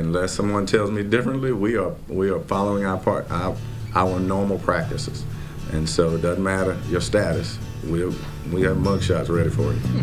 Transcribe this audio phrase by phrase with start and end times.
[0.00, 3.54] Unless someone tells me differently, we are we are following our part our,
[3.94, 5.26] our normal practices,
[5.72, 7.58] and so it doesn't matter your status.
[7.84, 8.06] We
[8.50, 9.78] we have mugshots ready for you.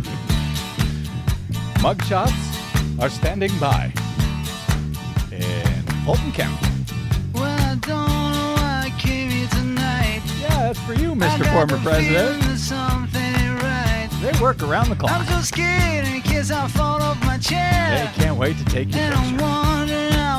[1.81, 3.91] Mugshots are standing by
[5.31, 6.67] in Fulton County.
[7.33, 10.21] Well, I don't know why I came here tonight.
[10.39, 11.43] Yeah, that's for you, Mr.
[11.43, 12.59] got Former President.
[12.59, 14.09] something right.
[14.21, 15.11] They work around the clock.
[15.11, 19.11] I'm so scared in case I fall off my They can't wait to take your
[19.11, 19.76] picture.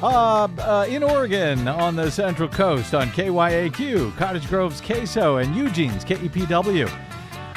[0.00, 6.04] Uh, uh, in Oregon on the Central Coast on KYAQ, Cottage Grove's KSO, and Eugene's
[6.04, 6.88] KEPW.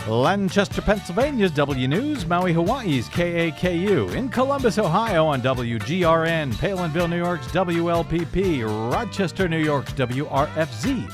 [0.07, 7.45] Lancaster, Pennsylvania's W News, Maui, Hawaii's KAKU, in Columbus, Ohio on WGRN, Palenville, New York's
[7.49, 11.13] WLPP, Rochester, New York's WRFZ,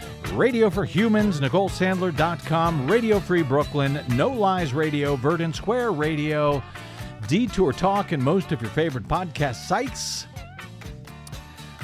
[0.29, 6.63] Radio for Humans, NicoleSandler.com, Radio Free Brooklyn, No Lies Radio, Verdant Square Radio,
[7.27, 10.27] Detour Talk, and most of your favorite podcast sites.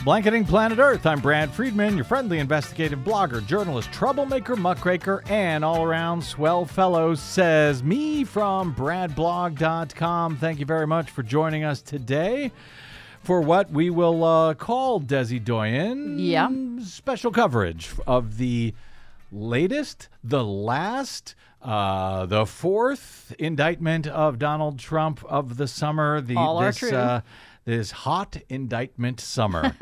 [0.03, 1.05] Blanketing Planet Earth.
[1.05, 7.13] I'm Brad Friedman, your friendly investigative blogger, journalist, troublemaker, muckraker, and all around swell fellow,
[7.13, 10.37] says me from bradblog.com.
[10.37, 12.53] Thank you very much for joining us today
[13.27, 16.49] for what we will uh, call Desi Doyen Yeah.
[16.81, 18.73] special coverage of the
[19.33, 26.21] latest, the last, uh, the fourth indictment of Donald Trump of the summer.
[26.21, 26.91] The, All are this, true.
[26.91, 27.19] Uh,
[27.65, 29.75] this hot indictment summer.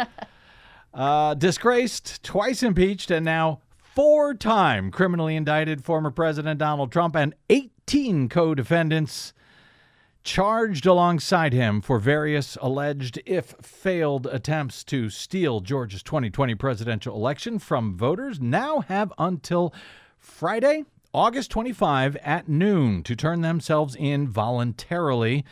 [0.96, 7.36] uh, disgraced, twice impeached, and now four time criminally indicted former President Donald Trump and
[7.52, 9.35] 18 co defendants
[10.26, 17.60] charged alongside him for various alleged, if failed, attempts to steal Georgia's 2020 presidential election
[17.60, 19.72] from voters now have until
[20.18, 25.46] Friday, August 25 at noon to turn themselves in voluntarily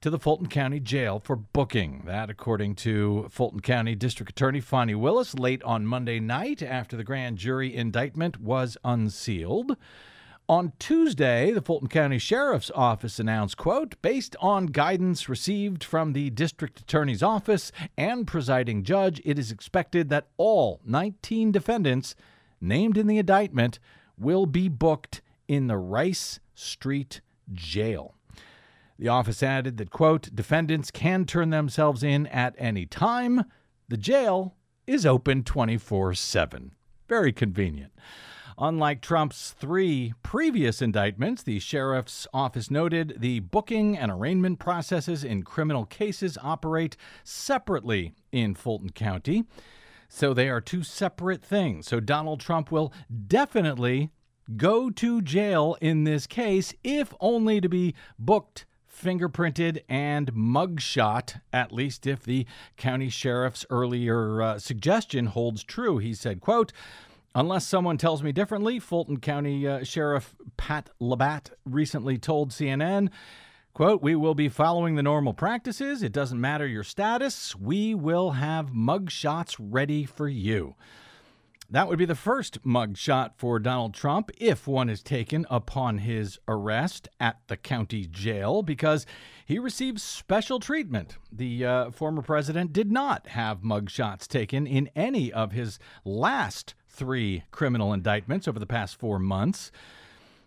[0.00, 2.02] to the Fulton County Jail for booking.
[2.06, 7.04] That, according to Fulton County District Attorney Fani Willis, late on Monday night after the
[7.04, 9.76] grand jury indictment was unsealed.
[10.50, 16.28] On Tuesday, the Fulton County Sheriff's Office announced, quote, based on guidance received from the
[16.30, 22.16] district attorney's office and presiding judge, it is expected that all 19 defendants
[22.60, 23.78] named in the indictment
[24.18, 27.20] will be booked in the Rice Street
[27.52, 28.16] Jail.
[28.98, 33.44] The office added that, quote, defendants can turn themselves in at any time.
[33.88, 36.72] The jail is open 24 7.
[37.08, 37.92] Very convenient.
[38.62, 45.44] Unlike Trump's three previous indictments, the sheriff's office noted the booking and arraignment processes in
[45.44, 46.94] criminal cases operate
[47.24, 49.44] separately in Fulton County.
[50.10, 51.86] So they are two separate things.
[51.86, 52.92] So Donald Trump will
[53.26, 54.10] definitely
[54.58, 61.72] go to jail in this case, if only to be booked, fingerprinted, and mugshot, at
[61.72, 62.44] least if the
[62.76, 65.96] county sheriff's earlier uh, suggestion holds true.
[65.96, 66.74] He said, quote,
[67.34, 73.08] Unless someone tells me differently, Fulton County uh, Sheriff Pat Labatt recently told CNN,
[73.72, 76.02] quote, We will be following the normal practices.
[76.02, 77.54] It doesn't matter your status.
[77.54, 80.74] We will have mugshots ready for you.
[81.72, 86.36] That would be the first mugshot for Donald Trump if one is taken upon his
[86.48, 89.06] arrest at the county jail because
[89.46, 91.16] he received special treatment.
[91.30, 97.44] The uh, former president did not have mugshots taken in any of his last three
[97.50, 99.70] criminal indictments over the past four months.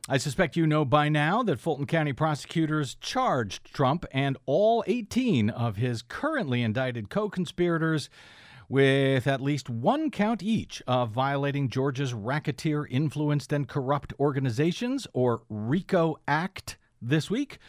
[0.10, 5.50] I suspect you know by now that Fulton County prosecutors charged Trump and all 18
[5.50, 8.10] of his currently indicted co conspirators
[8.68, 15.44] with at least one count each of violating Georgia's Racketeer Influenced and Corrupt Organizations, or
[15.50, 17.60] RICO Act, this week.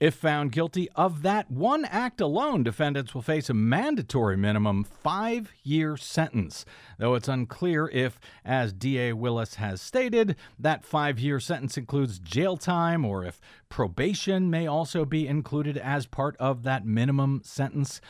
[0.00, 5.52] If found guilty of that one act alone, defendants will face a mandatory minimum five
[5.62, 6.64] year sentence.
[6.98, 12.56] Though it's unclear if, as DA Willis has stated, that five year sentence includes jail
[12.56, 18.00] time or if probation may also be included as part of that minimum sentence.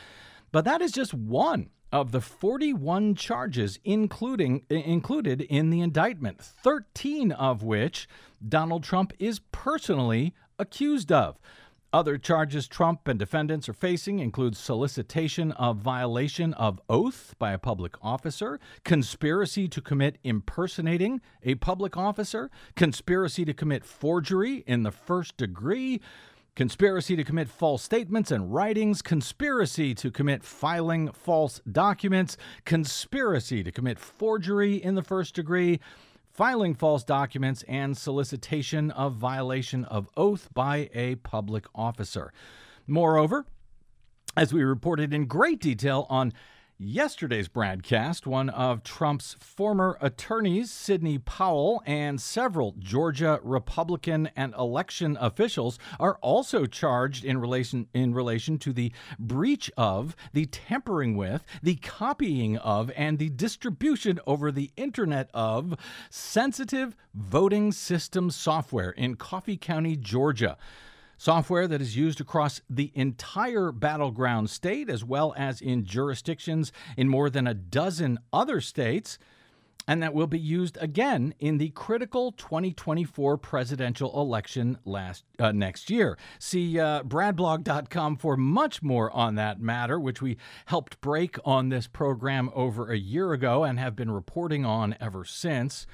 [0.52, 7.30] But that is just one of the 41 charges including included in the indictment, 13
[7.30, 8.08] of which
[8.46, 11.38] Donald Trump is personally accused of.
[11.94, 17.58] Other charges Trump and defendants are facing include solicitation of violation of oath by a
[17.58, 24.90] public officer, conspiracy to commit impersonating a public officer, conspiracy to commit forgery in the
[24.90, 26.00] first degree,
[26.56, 33.70] conspiracy to commit false statements and writings, conspiracy to commit filing false documents, conspiracy to
[33.70, 35.78] commit forgery in the first degree,
[36.34, 42.32] filing false documents, and solicitation of violation of oath by a public officer.
[42.88, 43.46] Moreover,
[44.36, 46.32] as we reported in great detail on
[46.78, 55.16] yesterday's broadcast, one of Trump's former attorneys, Sidney Powell, and several Georgia Republican and election
[55.20, 61.44] officials are also charged in relation in relation to the breach of, the tampering with,
[61.62, 65.76] the copying of, and the distribution over the internet of
[66.10, 70.56] sensitive voting system software in Coffee County, Georgia
[71.24, 77.08] software that is used across the entire battleground state as well as in jurisdictions in
[77.08, 79.18] more than a dozen other states
[79.88, 85.88] and that will be used again in the critical 2024 presidential election last uh, next
[85.88, 86.18] year.
[86.38, 90.36] See uh, bradblog.com for much more on that matter, which we
[90.66, 95.24] helped break on this program over a year ago and have been reporting on ever
[95.24, 95.86] since.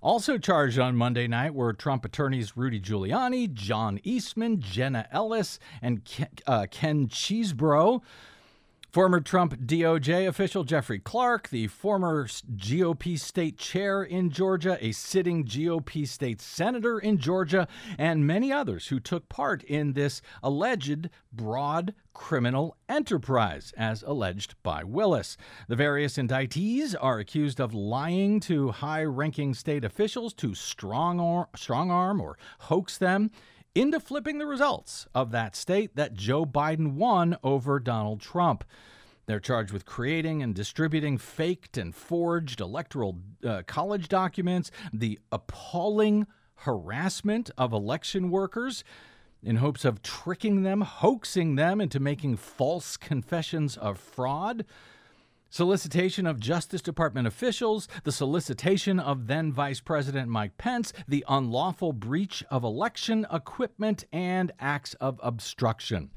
[0.00, 6.04] Also charged on Monday night were Trump attorneys Rudy Giuliani, John Eastman, Jenna Ellis, and
[6.04, 8.02] Ken, uh, Ken Chesebro.
[8.90, 15.44] Former Trump DOJ official Jeffrey Clark, the former GOP state chair in Georgia, a sitting
[15.44, 17.68] GOP state senator in Georgia,
[17.98, 24.82] and many others who took part in this alleged broad criminal enterprise, as alleged by
[24.82, 25.36] Willis.
[25.68, 31.90] The various indictees are accused of lying to high ranking state officials to strong, strong
[31.90, 33.32] arm or hoax them
[33.78, 38.64] into flipping the results of that state that Joe Biden won over Donald Trump.
[39.26, 46.26] They're charged with creating and distributing faked and forged electoral uh, college documents, the appalling
[46.56, 48.82] harassment of election workers
[49.44, 54.64] in hopes of tricking them, hoaxing them into making false confessions of fraud
[55.50, 61.92] solicitation of Justice Department officials, the solicitation of then Vice President Mike Pence, the unlawful
[61.92, 66.10] breach of election equipment, and acts of obstruction.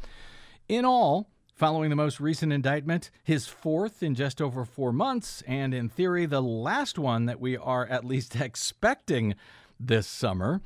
[0.68, 1.30] In all,
[1.62, 6.26] Following the most recent indictment, his fourth in just over four months, and in theory,
[6.26, 9.36] the last one that we are at least expecting
[9.80, 10.62] this summer,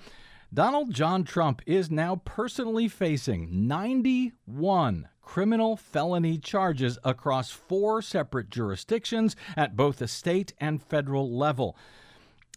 [0.54, 9.36] Donald John Trump is now personally facing 91 criminal felony charges across four separate jurisdictions
[9.58, 11.76] at both the state and federal level.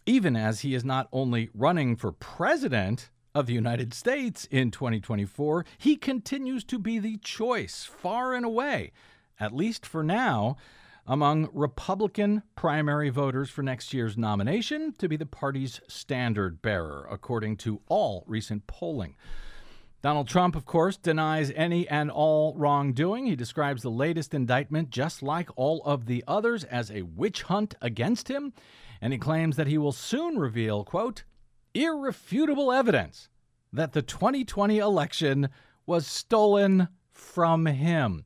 [0.05, 5.65] Even as he is not only running for president of the United States in 2024,
[5.77, 8.91] he continues to be the choice far and away,
[9.39, 10.55] at least for now,
[11.05, 17.57] among Republican primary voters for next year's nomination to be the party's standard bearer, according
[17.57, 19.15] to all recent polling.
[20.01, 23.25] Donald Trump, of course, denies any and all wrongdoing.
[23.25, 27.75] He describes the latest indictment, just like all of the others, as a witch hunt
[27.81, 28.53] against him,
[29.01, 31.23] and he claims that he will soon reveal, quote,
[31.73, 33.27] irrefutable evidence
[33.73, 35.49] that the 2020 election
[35.85, 38.23] was stolen from him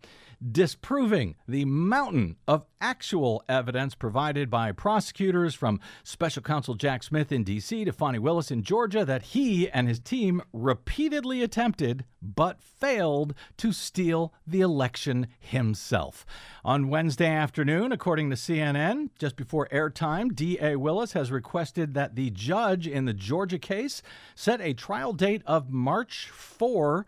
[0.52, 7.44] disproving the mountain of actual evidence provided by prosecutors from special counsel Jack Smith in
[7.44, 7.86] D.C.
[7.86, 13.72] to Fani Willis in Georgia that he and his team repeatedly attempted but failed to
[13.72, 16.26] steal the election himself.
[16.66, 20.76] On Wednesday afternoon, according to CNN, just before airtime, D.A.
[20.76, 24.02] Willis has requested that the judge in the Georgia case
[24.36, 27.06] set a trial date of March 4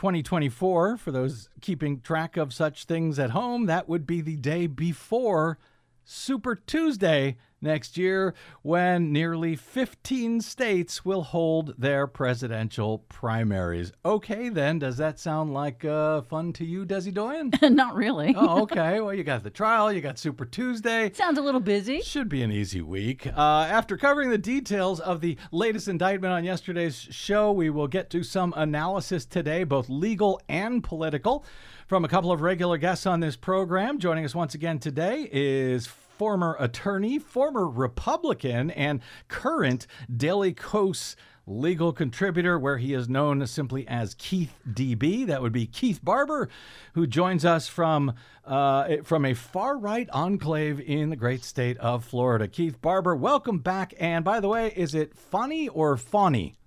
[0.00, 4.66] 2024, for those keeping track of such things at home, that would be the day
[4.66, 5.58] before
[6.06, 13.92] Super Tuesday next year when nearly 15 states will hold their presidential primaries.
[14.04, 17.52] Okay, then, does that sound like uh, fun to you, Desi Doyen?
[17.74, 18.34] Not really.
[18.36, 19.00] oh, okay.
[19.00, 21.12] Well, you got the trial, you got Super Tuesday.
[21.12, 22.00] Sounds a little busy.
[22.00, 23.26] Should be an easy week.
[23.26, 28.10] Uh, after covering the details of the latest indictment on yesterday's show, we will get
[28.10, 31.44] to some analysis today, both legal and political,
[31.86, 33.98] from a couple of regular guests on this program.
[33.98, 35.88] Joining us once again today is
[36.20, 43.88] former attorney, former Republican, and current Daily Kos legal contributor, where he is known simply
[43.88, 45.26] as Keith DB.
[45.26, 46.50] That would be Keith Barber,
[46.92, 48.12] who joins us from
[48.44, 52.46] uh, from a far right enclave in the great state of Florida.
[52.48, 53.94] Keith Barber, welcome back.
[53.98, 56.58] And by the way, is it funny or funny?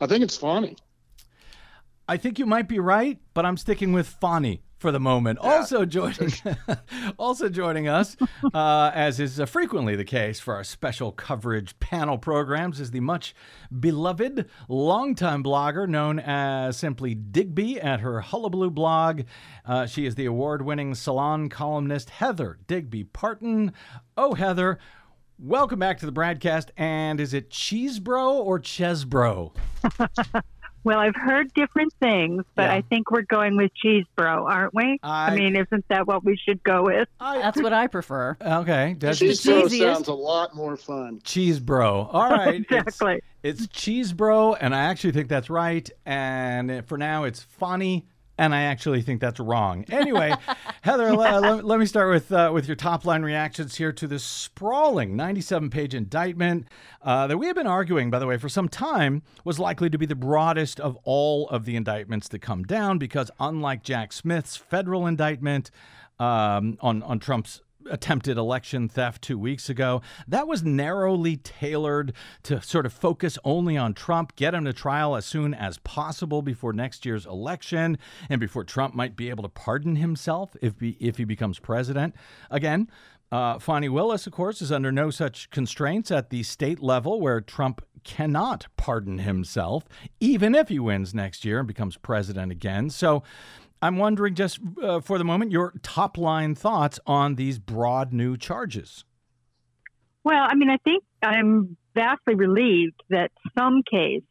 [0.00, 0.78] I think it's funny.
[2.08, 5.38] I think you might be right, but I'm sticking with funny for the moment.
[5.42, 5.56] Yeah.
[5.56, 6.32] Also joining,
[7.18, 8.16] also joining us,
[8.54, 13.00] uh, as is uh, frequently the case for our special coverage panel programs, is the
[13.00, 13.34] much
[13.78, 19.22] beloved longtime blogger known as simply Digby at her Hullabaloo blog.
[19.64, 23.72] Uh, she is the award-winning salon columnist Heather Digby Parton.
[24.16, 24.78] Oh, Heather.
[25.40, 26.70] Welcome back to the BradCast.
[26.76, 29.54] And is it Cheesebro or Chesbro?
[30.88, 32.76] Well, I've heard different things, but yeah.
[32.76, 34.98] I think we're going with cheese bro, aren't we?
[35.02, 37.06] I, I, mean, isn't that what we should go with?
[37.20, 38.38] I, That's what I prefer.
[38.40, 38.96] Okay.
[38.98, 41.20] That's cheese bro sounds a lot more fun.
[41.24, 42.08] Cheese bro.
[42.10, 42.54] All right.
[42.70, 43.20] exactly.
[43.42, 45.90] It's, it's cheese bro, and I actually think that's right.
[46.06, 48.06] And for now, it's funny
[48.38, 49.84] and I actually think that's wrong.
[49.90, 50.32] Anyway,
[50.82, 54.06] Heather, let, let, let, me start with uh, with your top line reactions here to
[54.06, 56.66] this sprawling 97 page indictment
[57.02, 59.98] uh, that we have been arguing, by the way, for some time was likely to
[59.98, 64.56] be the broadest of all of the indictments that come down because, unlike Jack Smith's
[64.56, 65.70] federal indictment
[66.20, 67.60] um, on on Trump's
[67.90, 70.02] attempted election theft two weeks ago.
[70.26, 72.12] That was narrowly tailored
[72.44, 76.42] to sort of focus only on Trump, get him to trial as soon as possible
[76.42, 80.96] before next year's election, and before Trump might be able to pardon himself if he,
[81.00, 82.14] if he becomes president.
[82.50, 82.90] Again,
[83.30, 87.40] uh, Fani Willis, of course, is under no such constraints at the state level where
[87.40, 89.84] Trump cannot pardon himself,
[90.18, 92.88] even if he wins next year and becomes president again.
[92.88, 93.22] So
[93.80, 98.36] I'm wondering, just uh, for the moment, your top line thoughts on these broad new
[98.36, 99.04] charges.
[100.24, 104.24] Well, I mean, I think I'm vastly relieved that some case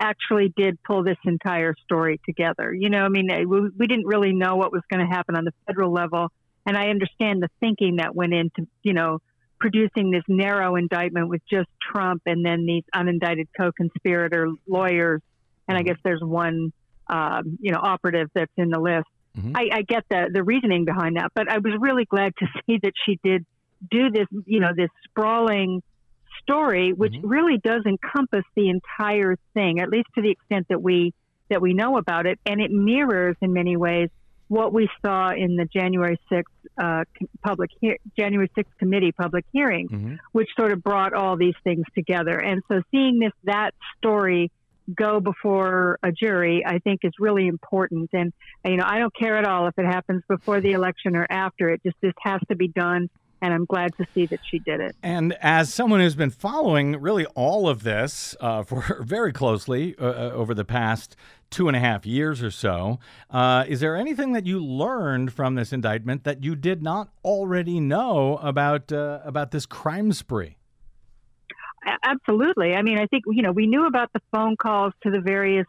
[0.00, 2.72] actually did pull this entire story together.
[2.72, 5.44] You know, I mean, we, we didn't really know what was going to happen on
[5.44, 6.28] the federal level.
[6.66, 9.20] And I understand the thinking that went into, you know,
[9.60, 15.22] producing this narrow indictment with just Trump and then these unindicted co conspirator lawyers.
[15.68, 15.88] And I mm-hmm.
[15.88, 16.72] guess there's one
[17.08, 19.06] um, you know, operative that's in the list.
[19.36, 19.56] Mm-hmm.
[19.56, 22.78] I, I get the the reasoning behind that, but I was really glad to see
[22.82, 23.44] that she did
[23.90, 25.82] do this, you know, this sprawling
[26.42, 27.28] story, which mm-hmm.
[27.28, 31.12] really does encompass the entire thing, at least to the extent that we
[31.50, 34.08] that we know about it, and it mirrors in many ways
[34.48, 36.42] what we saw in the January 6th
[36.78, 37.04] uh,
[37.42, 40.14] public he- January 6th committee public hearing, mm-hmm.
[40.32, 42.38] which sort of brought all these things together.
[42.38, 44.50] And so seeing this that story
[44.96, 48.10] go before a jury, I think is really important.
[48.12, 48.32] And,
[48.64, 51.70] you know, I don't care at all if it happens before the election or after
[51.70, 51.82] it.
[51.84, 53.08] Just this has to be done.
[53.42, 54.96] And I'm glad to see that she did it.
[55.02, 60.04] And as someone who's been following really all of this uh, for very closely uh,
[60.04, 61.14] uh, over the past
[61.50, 62.98] two and a half years or so,
[63.30, 67.80] uh, is there anything that you learned from this indictment that you did not already
[67.80, 70.56] know about uh, about this crime spree?
[72.02, 72.74] Absolutely.
[72.74, 75.66] I mean, I think you know we knew about the phone calls to the various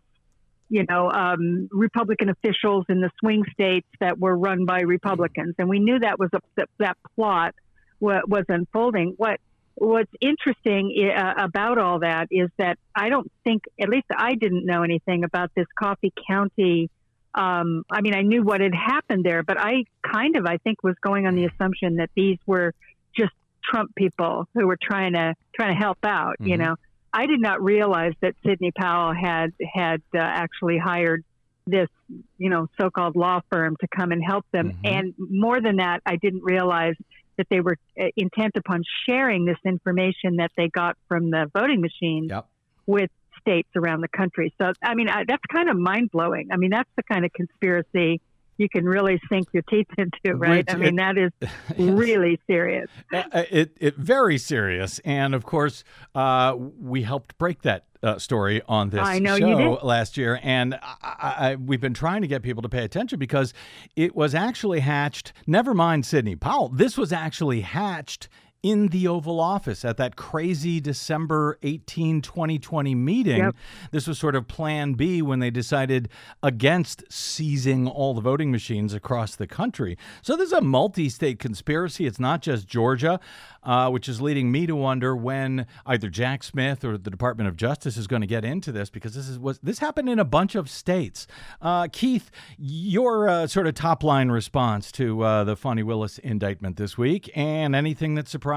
[0.70, 5.70] you know um, Republican officials in the swing states that were run by Republicans, and
[5.70, 7.56] we knew that was a, that, that plot
[8.00, 9.14] was unfolding.
[9.18, 9.40] What
[9.76, 14.66] what's interesting uh, about all that is that I don't think, at least I didn't
[14.66, 16.90] know anything about this Coffee County.
[17.34, 20.82] Um, I mean, I knew what had happened there, but I kind of, I think,
[20.84, 22.74] was going on the assumption that these were
[23.18, 23.34] just
[23.70, 26.36] Trump people who were trying to trying to help out.
[26.40, 26.48] Mm-hmm.
[26.48, 26.76] You know,
[27.14, 31.24] I did not realize that Sidney Powell had had uh, actually hired
[31.68, 31.90] this
[32.38, 34.72] you know so-called law firm to come and help them.
[34.72, 34.86] Mm-hmm.
[34.86, 36.96] And more than that, I didn't realize
[37.38, 41.82] that they were uh, intent upon sharing this information that they got from the voting
[41.82, 42.48] machines yep.
[42.86, 43.10] with
[43.42, 44.54] states around the country.
[44.60, 46.50] So, I mean, I, that's kind of mind blowing.
[46.52, 48.22] I mean, that's the kind of conspiracy
[48.58, 50.66] you can really sink your teeth into, right?
[50.66, 51.32] Which I mean, it, that is
[51.78, 52.90] really serious.
[53.14, 55.84] Uh, uh, it, it very serious, and of course,
[56.14, 61.56] uh, we helped break that uh, story on this show last year, and I, I,
[61.56, 63.54] we've been trying to get people to pay attention because
[63.96, 65.34] it was actually hatched.
[65.48, 66.70] Never mind Sidney Powell.
[66.70, 68.30] This was actually hatched
[68.66, 73.38] in the Oval Office at that crazy December 18, 2020 meeting.
[73.38, 73.56] Yep.
[73.92, 76.10] This was sort of plan B when they decided
[76.42, 80.00] against seizing all the voting machines across the country.
[80.24, 82.08] So there's a multi state conspiracy.
[82.08, 83.20] It's not just Georgia,
[83.62, 87.56] uh, which is leading me to wonder when either Jack Smith or the Department of
[87.56, 90.26] Justice is going to get into this because this is was this happened in a
[90.26, 91.28] bunch of states.
[91.62, 96.78] Uh, Keith, your uh, sort of top line response to uh, the Fani Willis indictment
[96.78, 98.55] this week, and anything that surprised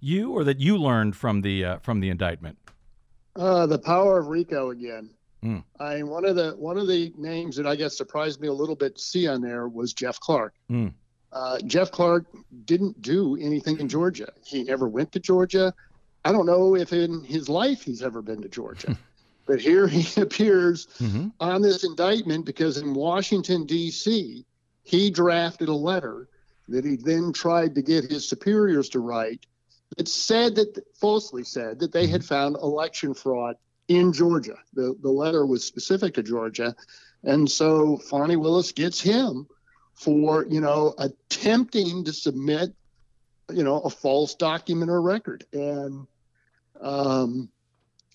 [0.00, 2.58] you or that you learned from the uh, from the indictment.
[3.36, 5.10] Uh, the power of Rico again.
[5.44, 5.64] Mm.
[5.80, 8.52] I mean, one of the one of the names that I guess surprised me a
[8.52, 10.54] little bit to see on there was Jeff Clark.
[10.70, 10.92] Mm.
[11.32, 12.26] Uh, Jeff Clark
[12.66, 14.32] didn't do anything in Georgia.
[14.44, 15.72] He never went to Georgia.
[16.24, 18.96] I don't know if in his life he's ever been to Georgia.
[19.46, 24.44] but here he appears hmm on this indictment because in Washington, D.C.,
[24.84, 26.28] he drafted a letter
[26.68, 29.46] that he then tried to get his superiors to write
[29.96, 33.56] that said that, falsely said, that they had found election fraud
[33.88, 34.56] in Georgia.
[34.74, 36.74] The, the letter was specific to Georgia.
[37.24, 39.46] And so Fani Willis gets him
[39.94, 42.74] for, you know, attempting to submit,
[43.52, 45.44] you know, a false document or record.
[45.52, 46.06] And,
[46.80, 47.50] um,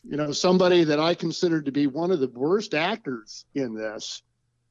[0.03, 4.23] you know, somebody that I consider to be one of the worst actors in this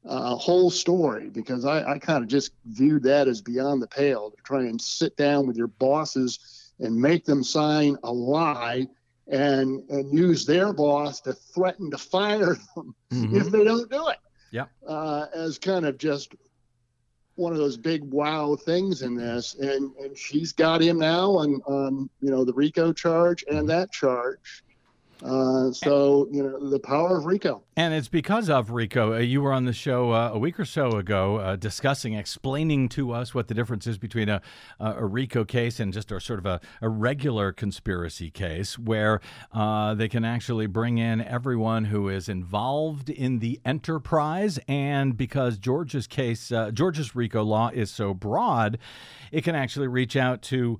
[0.07, 4.31] uh, whole story because I, I kind of just viewed that as beyond the pale
[4.31, 8.87] to try and sit down with your bosses and make them sign a lie
[9.29, 14.19] and and use their boss to threaten to fire them if they don't do it.
[14.53, 14.67] Yeah.
[14.87, 16.35] Uh, as kind of just
[17.35, 21.61] one of those big wow things in this, and and she's got him now on
[21.67, 24.65] on you know the RICO charge and that charge.
[25.25, 27.63] Uh, so you know the power of RICO.
[27.79, 29.15] And it's because of Rico.
[29.15, 32.89] Uh, you were on the show uh, a week or so ago uh, discussing, explaining
[32.91, 34.41] to us what the difference is between a,
[34.81, 39.21] a Rico case and just a sort of a, a regular conspiracy case where
[39.53, 44.59] uh, they can actually bring in everyone who is involved in the enterprise.
[44.69, 48.79] And because Georgia's case, Georgia's Rico law is so broad,
[49.31, 50.79] it can actually reach out to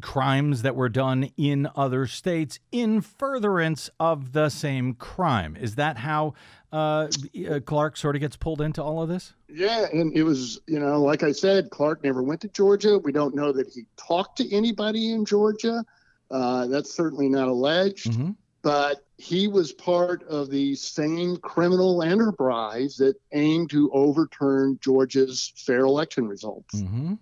[0.00, 5.56] crimes that were done in other states in furtherance of the same crime.
[5.56, 6.34] Is that how
[6.72, 7.08] uh,
[7.48, 9.34] uh, Clark sort of gets pulled into all of this?
[9.48, 12.98] Yeah, and it was, you know, like I said, Clark never went to Georgia.
[12.98, 15.84] We don't know that he talked to anybody in Georgia.
[16.30, 18.10] Uh, that's certainly not alleged.
[18.10, 18.30] Mm-hmm.
[18.62, 25.80] But he was part of the same criminal enterprise that aimed to overturn Georgia's fair
[25.80, 26.80] election results.
[26.80, 27.14] Mm-hmm.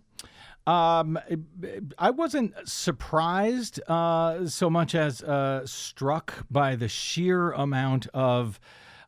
[0.66, 1.18] Um,
[1.98, 8.60] I wasn't surprised uh, so much as uh, struck by the sheer amount of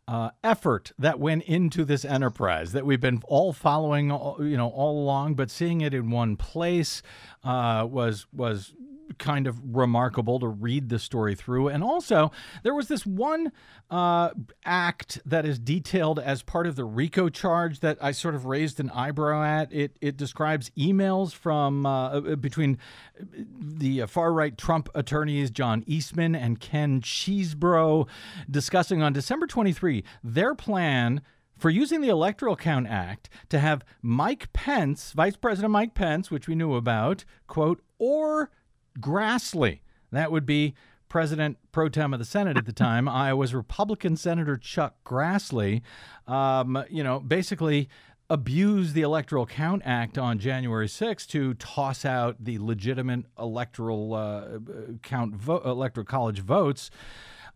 [0.09, 5.03] uh, effort that went into this enterprise that we've been all following, you know, all
[5.03, 5.35] along.
[5.35, 7.03] But seeing it in one place
[7.45, 8.75] uh, was was
[9.19, 11.69] kind of remarkable to read the story through.
[11.69, 12.31] And also,
[12.63, 13.53] there was this one
[13.91, 14.31] uh,
[14.65, 18.81] act that is detailed as part of the RICO charge that I sort of raised
[18.81, 19.73] an eyebrow at.
[19.73, 22.79] It it describes emails from uh, between
[23.19, 28.09] the far right Trump attorneys John Eastman and Ken Chesebro
[28.51, 31.23] discussing on December 23 their plan
[31.63, 36.49] for using the Electoral Count Act to have Mike Pence, Vice President Mike Pence, which
[36.49, 38.51] we knew about, quote, or
[39.01, 39.81] Grassley.
[40.11, 40.75] That would be
[41.09, 45.83] President pro tem of the Senate at the time, Iowa's Republican Senator Chuck Grassley,
[46.27, 47.89] um, you know, basically
[48.31, 54.59] abused the Electoral Count Act on January 6th to toss out the legitimate electoral uh,
[55.03, 56.91] count vo- electoral college votes.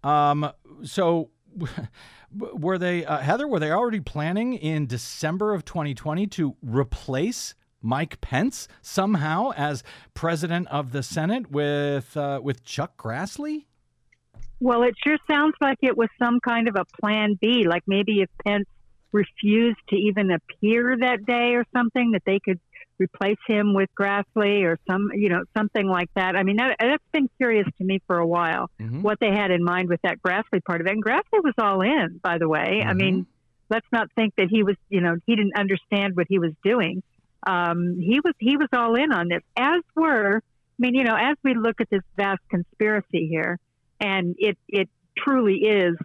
[0.04, 0.50] Um,
[0.82, 1.30] so
[2.30, 3.48] were they uh, Heather?
[3.48, 7.54] Were they already planning in December of 2020 to replace
[7.86, 13.66] Mike Pence somehow as president of the Senate with uh, with Chuck Grassley?
[14.58, 17.66] Well, it sure sounds like it was some kind of a plan B.
[17.66, 18.66] Like maybe if Pence
[19.12, 22.58] refused to even appear that day or something, that they could
[22.98, 26.34] replace him with Grassley or some, you know, something like that.
[26.34, 28.70] I mean, that, that's been curious to me for a while.
[28.80, 29.02] Mhm.
[29.02, 31.82] What they had in mind with that Grassley part of it, and Grassley was all
[31.82, 32.82] in, by the way.
[32.84, 33.26] I mean,
[33.68, 37.02] let's not think that he was, you know, he didn't understand what he was doing.
[37.46, 40.38] Um, he was he was all in on this, as were.
[40.38, 43.58] I mean, you know, as we look at this vast conspiracy here,
[44.00, 45.96] and it it truly is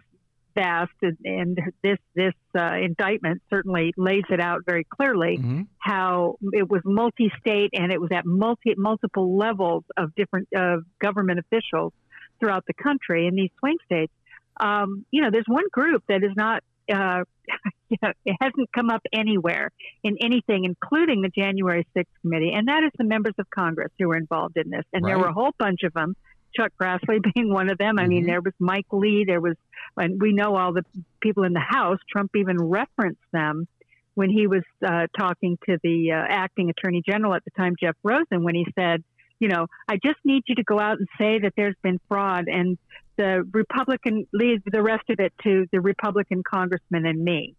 [0.54, 5.66] vast, and, and this this uh, indictment certainly lays it out very clearly Mhm.
[5.78, 11.38] how it was multi-state and it was at multi multiple levels of different uh, government
[11.38, 11.92] officials
[12.38, 14.12] throughout the country in these swing states.
[14.60, 17.24] Um, you know, there's one group that is not uh,
[17.90, 19.70] it hasn't come up anywhere
[20.02, 24.08] in anything, including the January 6th committee, and that is the members of Congress who
[24.08, 24.84] were involved in this.
[24.92, 26.16] And there were a whole bunch of them.
[26.54, 27.98] Chuck Grassley being one of them.
[27.98, 28.26] I mean, Mhm.
[28.26, 29.24] there was Mike Lee.
[29.26, 29.56] There was,
[29.96, 30.84] and we know all the
[31.20, 31.98] people in the House.
[32.10, 33.66] Trump even referenced them
[34.14, 37.96] when he was uh, talking to the uh, acting attorney general at the time, Jeff
[38.02, 39.02] Rosen, when he said,
[39.42, 42.44] you know, I just need you to go out and say that there's been fraud,
[42.46, 42.78] and
[43.16, 47.56] the Republican leave the rest of it to the Republican congressman and me.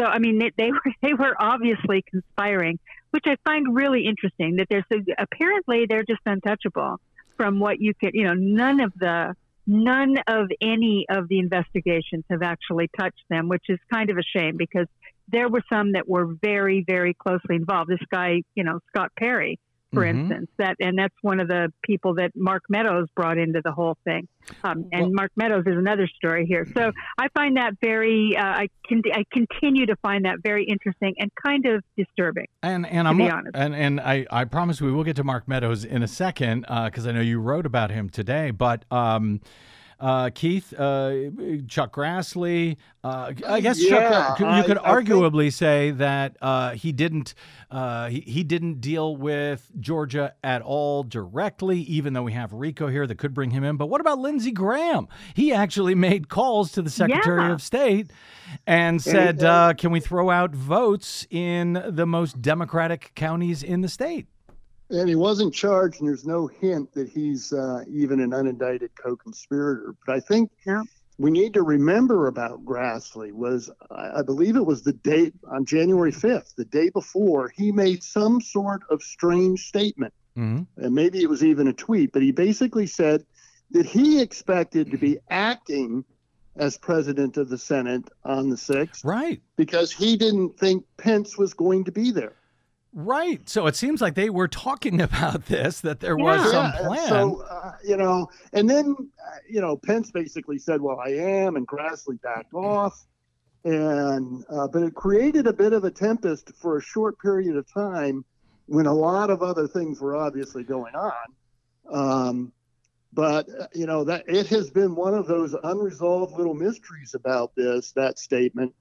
[0.00, 2.78] So, I mean, they, they were they were obviously conspiring,
[3.10, 4.56] which I find really interesting.
[4.56, 4.84] That there's
[5.18, 6.96] apparently they're just untouchable
[7.36, 9.34] from what you could, you know, none of the
[9.66, 14.22] none of any of the investigations have actually touched them, which is kind of a
[14.22, 14.86] shame because
[15.30, 17.90] there were some that were very, very closely involved.
[17.90, 19.58] This guy, you know, Scott Perry,
[19.92, 20.10] for Mhm.
[20.10, 23.96] instance, that and that's one of the people that Mark Meadows brought into the whole
[24.04, 24.28] thing.
[24.64, 26.66] Um, and Well- Mark Meadows is another story here.
[26.74, 31.14] So I find that very, uh, I can, I continue to find that very interesting
[31.18, 32.46] and kind of disturbing.
[32.62, 33.54] And and I'm be honest.
[33.56, 37.06] and and I, I promise we will get to Mark Meadows in a second because
[37.06, 38.50] I know you wrote about him today.
[38.50, 39.40] But um,
[40.00, 41.12] uh, Keith, uh,
[41.66, 46.36] Chuck Grassley, uh, I guess Yeah, Chuck, you I- could I think- arguably say that
[46.40, 47.34] uh, he didn't
[47.70, 52.86] uh, he, he didn't deal with Georgia at all directly, even though we have Rico
[52.88, 53.76] here that could bring him in.
[53.76, 55.06] But what about Lindsey Graham?
[55.34, 57.52] He actually made calls to the Secretary Yeah.
[57.52, 58.10] of State
[58.66, 63.88] and said, uh, "Can we throw out votes in the most Democratic counties in the
[63.88, 64.26] state?"
[64.90, 69.94] And he wasn't charged, and there's no hint that he's uh, even an unindicted co-conspirator.
[70.06, 70.82] But I think No.
[71.18, 75.66] we need to remember about Grassley was, I I believe it was the date on
[75.66, 81.22] January 5th, the day before, he made some sort of strange statement, hmm and maybe
[81.22, 83.24] it was even a tweet, but he basically said
[83.72, 86.04] that he expected to be acting
[86.56, 91.52] as president of the Senate on the 6th Right, because he didn't think Pence was
[91.52, 92.37] going to be there.
[92.98, 93.48] Right.
[93.48, 96.50] So it seems like they were talking about this, that there was Yeah.
[96.50, 97.08] some plan.
[97.08, 101.56] So, uh, you know, and then, uh, you know, Pence basically said, well, I am,
[101.56, 103.06] and Grassley backed off.
[103.64, 107.66] And, uh, but it created a bit of a tempest for a short period of
[107.72, 108.24] time
[108.66, 111.12] when a lot of other things were obviously going on.
[111.90, 112.52] Um,
[113.12, 117.54] but, uh, you know, that it has been one of those unresolved little mysteries about
[117.56, 118.74] this, that statement.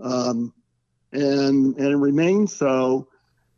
[0.00, 0.52] Um,
[1.12, 3.08] and, and it remains so.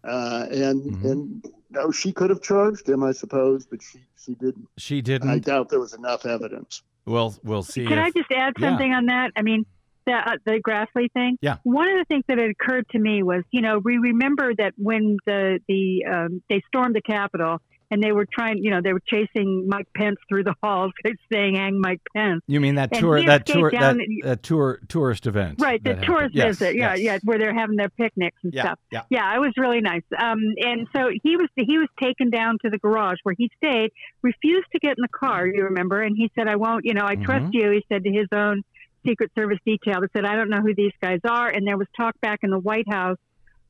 [0.04, 1.10] Uh, and, Mhm.
[1.10, 4.66] and, no, she could have charged him, I suppose, but she, she didn't.
[4.78, 5.30] she didn't.
[5.30, 6.82] I doubt there was enough evidence.
[7.04, 7.84] We'll we'll see.
[7.86, 8.68] Can if- I just add yeah.
[8.70, 9.30] something on that?
[9.36, 9.64] I mean,
[10.06, 11.38] the, uh, the Grassley thing.
[11.40, 11.56] Yeah.
[11.62, 14.74] One of the things that had occurred to me was, you know, we remember that
[14.76, 17.60] when the the um, they stormed the Capitol
[17.90, 20.92] and they were trying, you know, they were chasing Mike Pence through the halls,
[21.33, 23.22] saying "Hang Mike Pence." You mean that And tour?
[23.24, 23.70] That tour?
[23.70, 24.81] That, tour?
[24.88, 25.57] Tourist event?
[25.61, 26.35] Right, the tourist.
[26.35, 27.00] Yes, visit, yeah, yes.
[27.00, 28.79] yeah, where they're having their picnics and Yeah, stuff.
[28.90, 29.03] yeah.
[29.11, 30.03] Yeah, it was really nice.
[30.18, 33.90] Um, and so he was he was taken down to the garage where he stayed,
[34.22, 35.46] refused to get in the car.
[35.46, 36.00] You remember?
[36.03, 36.85] And he said, "I won't.
[36.85, 37.55] You know, I trust Mhm.
[37.55, 38.62] you." He said to his own
[39.07, 41.87] Secret Service detail that said, "I don't know who these guys are." And there was
[41.96, 43.18] talk back in the White House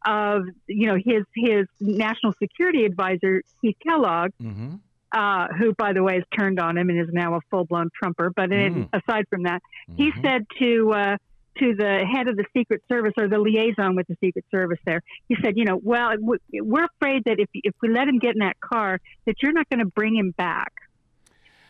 [0.07, 4.77] of you know his his national security advisor Keith Kellogg, Mm-hmm.
[5.13, 7.91] uh, who by the way has turned on him and is now a full blown
[8.01, 8.31] Trumper.
[8.35, 9.61] But in, aside from that,
[9.97, 10.23] he Mhm.
[10.23, 11.17] said to uh,
[11.59, 15.03] to the head of the Secret Service or the liaison with the Secret Service there,
[15.29, 16.13] he said, you know, well,
[16.53, 19.69] we're afraid that if if we let him get in that car, that you're not
[19.69, 20.73] going to bring him back.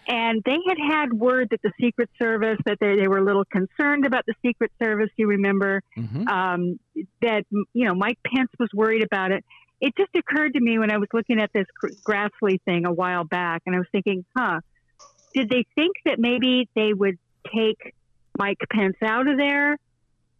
[0.09, 3.45] And they had had word that the Secret Service that they, they were a little
[3.45, 5.11] concerned about the Secret Service.
[5.17, 6.29] You remember Mhm.
[6.29, 6.81] um,
[7.23, 9.45] that you know Mike Pence was worried about it.
[9.81, 12.93] It just occurred to me when I was looking at this Gr- Grassley thing a
[12.93, 14.61] while back, and I was thinking, huh,
[15.35, 17.19] did they think that maybe they would
[17.55, 17.95] take
[18.39, 19.77] Mike Pence out of there?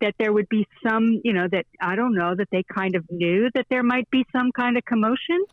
[0.01, 3.05] That there would be some, you know, that I don't know, that they kind of
[3.11, 5.45] knew that there might be some kind of commotion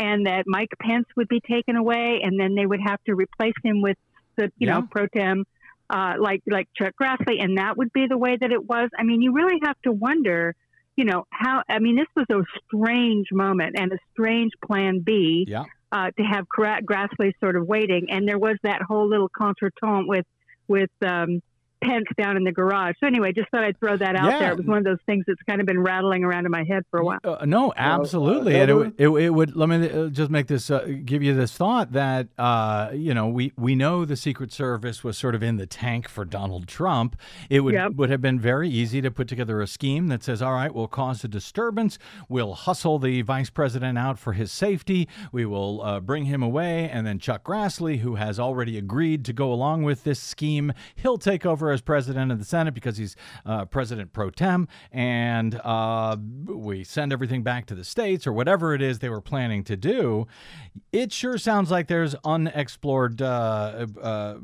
[0.00, 3.54] and that Mike Pence would be taken away and then they would have to replace
[3.62, 3.98] him with
[4.36, 4.80] the, you Yeah.
[4.80, 5.44] know, pro tem,
[5.90, 7.42] uh, like, like Chuck Grassley.
[7.44, 8.88] And that would be the way that it was.
[8.98, 10.54] I mean, you really have to wonder,
[10.96, 15.44] you know, how, I mean, this was a strange moment and a strange plan B
[15.46, 15.64] Yeah.
[15.92, 20.06] uh, to have Gra- Grassley sort of waiting, and there was that whole little contretemps
[20.06, 20.26] with
[20.68, 21.42] with um,
[21.82, 22.94] Pence down in the garage.
[23.00, 24.38] So anyway, just thought I'd throw that out Yeah.
[24.38, 24.52] there.
[24.52, 26.84] It was one of those things that's kind of been rattling around in my head
[26.90, 27.18] for a while.
[27.24, 29.56] Uh, no, absolutely, and it, would- it, it would.
[29.56, 33.28] Let me uh, just make this uh, give you this thought that uh, you know
[33.28, 37.16] we we know the Secret Service was sort of in the tank for Donald Trump.
[37.48, 37.92] It would Yep.
[37.94, 40.88] would have been very easy to put together a scheme that says, all right, we'll
[40.88, 46.00] cause a disturbance, we'll hustle the vice president out for his safety, we will uh,
[46.00, 50.04] bring him away, and then Chuck Grassley, who has already agreed to go along with
[50.04, 53.14] this scheme, he'll take over over as president of the Senate because he's
[53.46, 58.74] uh, president pro tem, and uh, we send everything back to the states or whatever
[58.74, 60.26] it is they were planning to do.
[60.92, 64.36] It sure sounds like there's unexplored uh, uh,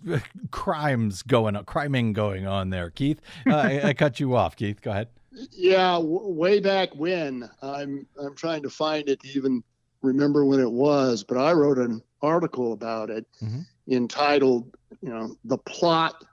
[0.50, 2.90] crimes going on, criming going on there.
[2.90, 4.56] Keith, uh, I, I cut you off.
[4.56, 5.08] Keith, go ahead.
[5.50, 7.48] Yeah, w- way back when.
[7.62, 9.64] I'm I'm trying to find it to even
[10.02, 13.64] remember when it was, but I wrote an article about it Mhm.
[13.88, 16.24] entitled, you know, the plot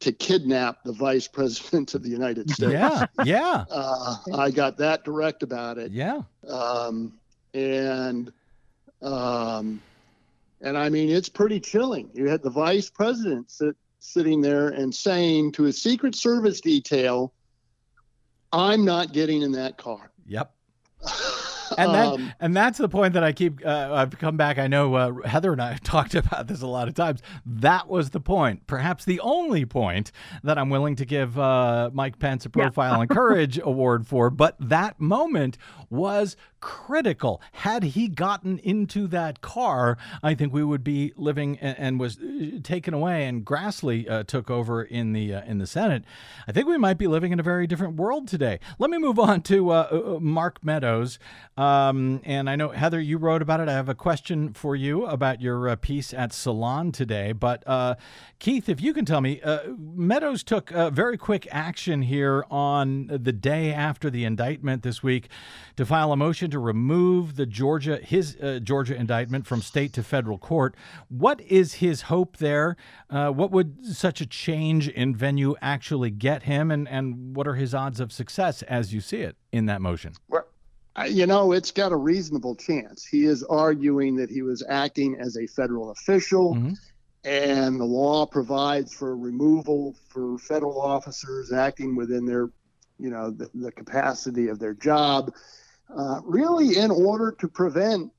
[0.00, 2.72] to kidnap the vice president of the United States.
[2.72, 5.90] Yeah, yeah, Uh, I got that direct about it.
[5.92, 6.22] yeah.
[6.48, 7.12] um,
[7.54, 8.32] and
[9.02, 9.80] um,
[10.60, 12.10] and I mean it's pretty chilling.
[12.14, 17.32] You had the vice president sit, sitting there and saying to his Secret Service detail,
[18.52, 20.52] "I'm not getting in that car." Yep.
[21.78, 23.64] And that, Um, and that's the point that I keep.
[23.64, 24.58] Uh, I've come back.
[24.58, 27.20] I know uh, Heather and I have talked about this a lot of times.
[27.44, 30.10] That was the point, perhaps the only point
[30.42, 34.30] that I'm willing to give uh, Mike Pence a Profile in Courage Award for.
[34.30, 35.58] But that moment
[35.90, 37.40] was critical.
[37.52, 42.18] Had he gotten into that car, I think we would be living and, and was
[42.18, 46.04] uh, taken away, and Grassley uh, took over in the uh, in the Senate.
[46.46, 48.58] I think we might be living in a very different world today.
[48.78, 51.18] Let me move on to uh, uh, Mark Meadows.
[51.58, 53.68] Um, and I know, Heather, you wrote about it.
[53.68, 57.32] I have a question for you about your uh, piece at Salon today.
[57.32, 57.96] But uh,
[58.38, 63.32] Keith, if you can tell me, uh, Meadows took very quick action here on the
[63.32, 65.30] day after the indictment this week
[65.74, 70.04] to file a motion to remove the Georgia his uh, Georgia indictment from state to
[70.04, 70.76] federal court.
[71.08, 72.76] What is his hope there?
[73.10, 77.54] Uh, what would such a change in venue actually get him, and and what are
[77.54, 80.12] his odds of success as you see it in that motion?
[80.32, 80.42] I-
[81.04, 83.04] you know, it's got a reasonable chance.
[83.04, 86.76] He is arguing that he was acting as a federal official, Mhm.
[87.24, 92.50] and the law provides for removal for federal officers acting within their,
[92.98, 95.32] you know, the, the capacity of their job,
[95.94, 98.10] uh, really in order to prevent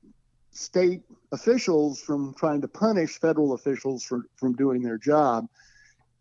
[0.52, 5.46] state officials from trying to punish federal officials for, from doing their job.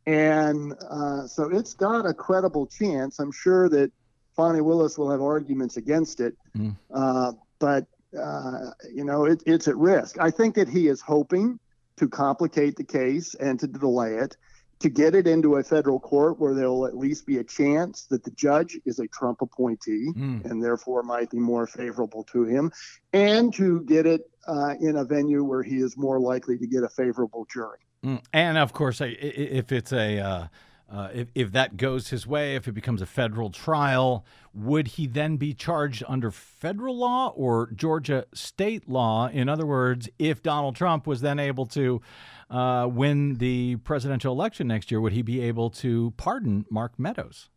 [0.05, 3.19] And uh, so it's got a credible chance.
[3.19, 3.91] I'm sure that
[4.39, 6.77] Fani Willis will have arguments against it, Mm.
[6.93, 7.85] uh, but
[8.17, 10.17] uh, you know it, it's at risk.
[10.17, 11.59] I think that he is hoping
[11.97, 14.37] to complicate the case and to delay it,
[14.79, 18.05] to get it into a federal court where there will at least be a chance
[18.11, 20.45] that the judge is a Trump appointee Mm.
[20.45, 22.71] and therefore might be more favorable to him,
[23.11, 26.81] and to get it uh, in a venue where he is more likely to get
[26.83, 27.79] a favorable jury.
[28.05, 28.21] Mm.
[28.31, 30.49] And of course, if it's a
[30.91, 35.05] uh, if if that goes his way, if it becomes a federal trial, would he
[35.05, 39.27] then be charged under federal law or Georgia state law?
[39.27, 42.01] In other words, if Donald Trump was then able to
[42.49, 47.49] uh, win the presidential election next year, would he be able to pardon Mark Meadows?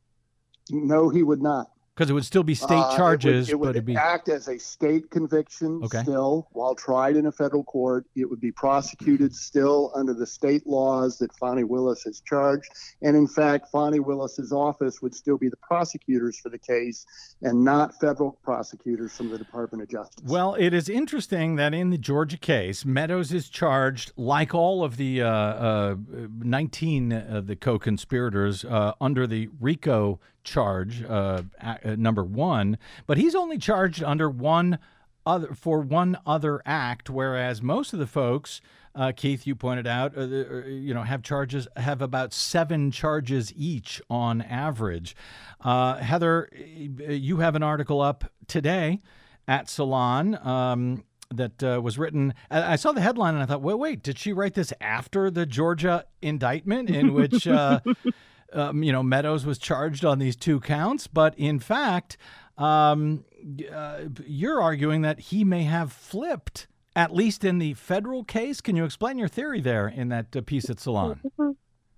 [0.70, 1.71] No, he would not.
[1.94, 3.96] Because it would still be state Uh, it would- charges, it would, but it'd be
[3.96, 6.02] act as a state conviction Okay.
[6.02, 8.06] still while tried in a federal court.
[8.16, 12.70] It would be prosecuted still under the state laws that Fani Willis has charged.
[13.02, 17.04] And in fact, Fani Willis's office would still be the prosecutors for the case
[17.42, 20.24] and not federal prosecutors from the Department of Justice.
[20.26, 24.96] Well, it is interesting that in the Georgia case, Meadows is charged, like all of
[24.96, 25.96] the uh, uh,
[26.38, 33.18] 19 of the co conspirators, uh, under the RICO charge, uh, uh, number one, but
[33.18, 34.78] he's only charged under one
[35.24, 38.60] other for one other act, whereas most of the folks,
[38.94, 43.52] uh, Keith, you pointed out, uh, uh, you know, have charges have about seven charges
[43.56, 45.16] each on average.
[45.60, 49.00] Uh, Heather, you have an article up today
[49.48, 50.38] at Salon.
[50.46, 52.34] Um, that uh, was written.
[52.50, 55.46] I saw the headline and I thought, wait, wait, did she write this after the
[55.46, 57.80] Georgia indictment in which uh,
[58.52, 61.06] um, you know Meadows was charged on these two counts?
[61.06, 62.16] But in fact,
[62.58, 63.24] um,
[63.72, 68.60] uh, you're arguing that he may have flipped, at least in the federal case.
[68.60, 71.20] Can you explain your theory there in that uh, piece at Salon?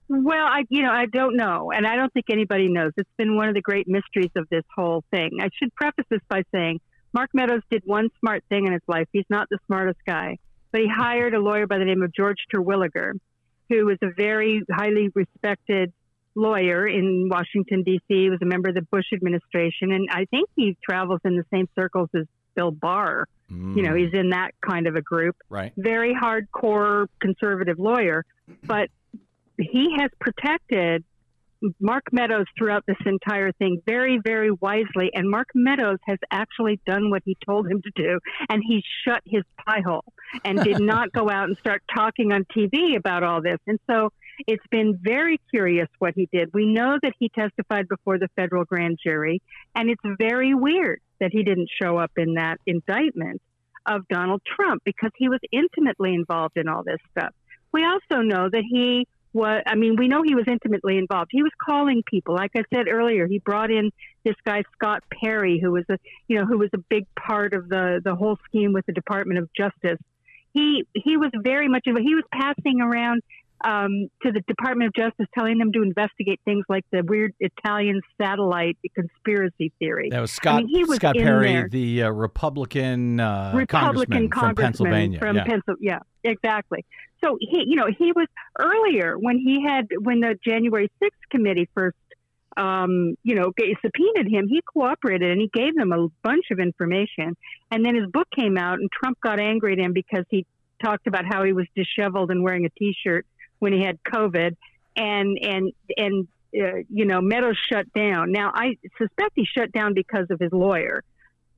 [0.09, 2.93] Well, I you know I don't know, and I don't think anybody knows.
[2.97, 5.39] It's been one of the great mysteries of this whole thing.
[5.41, 6.81] I should preface this by saying
[7.13, 9.07] Mark Meadows did one smart thing in his life.
[9.13, 10.39] He's not the smartest guy,
[10.73, 13.13] but he hired a lawyer by the name of George Terwilliger,
[13.71, 15.93] who is a very highly respected
[16.35, 18.03] lawyer in Washington D.C.
[18.09, 21.45] He was a member of the Bush administration, and I think he travels in the
[21.53, 23.27] same circles as Bill Barr.
[23.51, 24.21] You know, he's mm.
[24.21, 25.73] in that kind of a group right.
[25.77, 28.25] very hardcore conservative lawyer,
[28.65, 28.89] but
[29.59, 31.05] he has protected
[31.81, 35.11] Mark Meadows throughout this entire thing very, very wisely.
[35.15, 38.19] And Mark Meadows has actually done what he told him to do,
[38.49, 40.05] and he shut his pie hole
[40.45, 43.59] and did not go out and start talking on TV about all this.
[43.67, 44.11] And so
[44.47, 46.51] It's been very curious what he did.
[46.53, 49.43] We know that he testified before the federal grand jury,
[49.75, 53.41] and it's very weird that he didn't show up in that indictment
[53.87, 57.33] of Donald Trump because he was intimately involved in all this stuff.
[57.73, 61.31] We also know that he was, I mean, we know he was intimately involved.
[61.33, 62.35] He was calling people.
[62.35, 63.91] Like I said earlier, he brought in
[64.25, 67.69] this guy, Scott Perry, who was a, you know, who was a big part of
[67.69, 69.99] the, the whole scheme with the Department of Justice.
[70.53, 73.23] He, he was very much, he was passing around
[73.63, 78.01] um, to the Department of Justice, telling them to investigate things like the weird Italian
[78.21, 80.09] satellite conspiracy theory.
[80.11, 81.69] That was Scott mean, he was Scott Perry, there.
[81.69, 85.19] the uh, Republican, uh, Republican congressman from Pennsylvania.
[85.19, 85.45] from yeah.
[85.45, 86.01] Pennsylvania.
[86.25, 86.85] Yeah, exactly.
[87.25, 88.27] So he, you know, he was
[88.59, 91.97] earlier when he had when the January 6th committee first,
[92.57, 94.47] um, you know, subpoenaed him.
[94.49, 97.37] He cooperated and he gave them a bunch of information.
[97.71, 100.45] And then his book came out, and Trump got angry at him because he
[100.85, 103.27] talked about how he was disheveled and wearing a T-shirt
[103.65, 104.55] when he had COVID,
[104.95, 108.31] and and and uh, you know, Meadows shut down.
[108.31, 111.03] Now I suspect he shut down because of his lawyer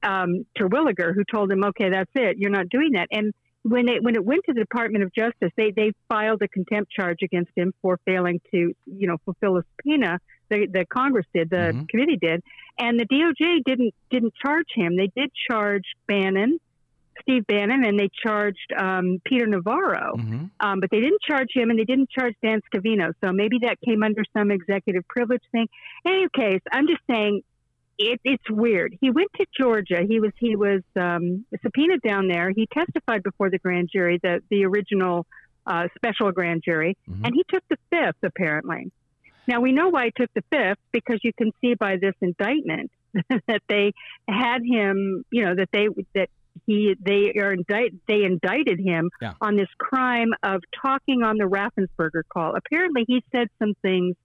[0.02, 2.36] um, Terwilliger, who told him, "Okay, that's it.
[2.38, 5.50] You're not doing that." And when it when it went to the Department of Justice,
[5.56, 9.62] they they filed a contempt charge against him for failing to you know fulfill a
[9.76, 10.18] subpoena.
[10.48, 11.88] The the Congress did, the Mhm.
[11.88, 12.40] committee did,
[12.78, 14.96] and the DOJ didn't didn't charge him.
[14.96, 16.58] They did charge Bannon,
[17.22, 20.14] Steve Bannon, and they charged um, Peter Navarro.
[20.16, 20.50] Mhm.
[20.60, 23.12] Um, but they didn't charge him and they didn't charge Dan Scavino.
[23.24, 25.68] So maybe that came under some executive privilege thing.
[26.04, 27.42] In any case, I'm just saying
[27.98, 28.96] it, it's weird.
[29.00, 30.02] He went to Georgia.
[30.06, 32.50] He was he was um, subpoenaed down there.
[32.50, 35.26] He testified before the grand jury, the the original
[35.66, 37.24] uh, special grand jury, Mhm.
[37.24, 38.92] and he took the fifth apparently.
[39.48, 42.90] Now we know why he took the fifth because you can see by this indictment
[43.48, 43.92] that they
[44.28, 45.24] had him.
[45.30, 46.28] You know that they that
[46.66, 49.34] he they are indict they indicted him Yeah.
[49.40, 52.54] on this crime of talking on the Raffensperger call.
[52.56, 54.16] Apparently, he said some things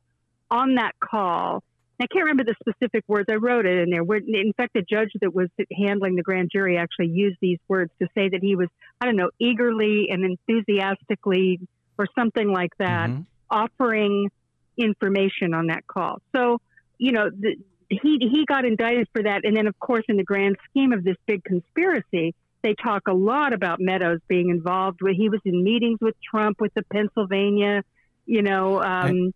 [0.50, 1.64] on that call.
[2.00, 3.28] I can't remember the specific words.
[3.32, 4.02] I wrote it in there.
[4.02, 8.08] In fact, the judge that was handling the grand jury actually used these words to
[8.16, 11.60] say that he was, I don't know, eagerly and enthusiastically,
[12.00, 13.26] or something like that, Mhm.
[13.52, 14.32] offering
[14.78, 16.22] information on that call.
[16.36, 16.60] So,
[16.98, 17.56] you know, the,
[17.92, 21.04] he he got indicted for that, and then of course, in the grand scheme of
[21.04, 25.00] this big conspiracy, they talk a lot about Meadows being involved.
[25.02, 27.84] With he was in meetings with Trump, with the Pennsylvania,
[28.26, 29.34] you know, um,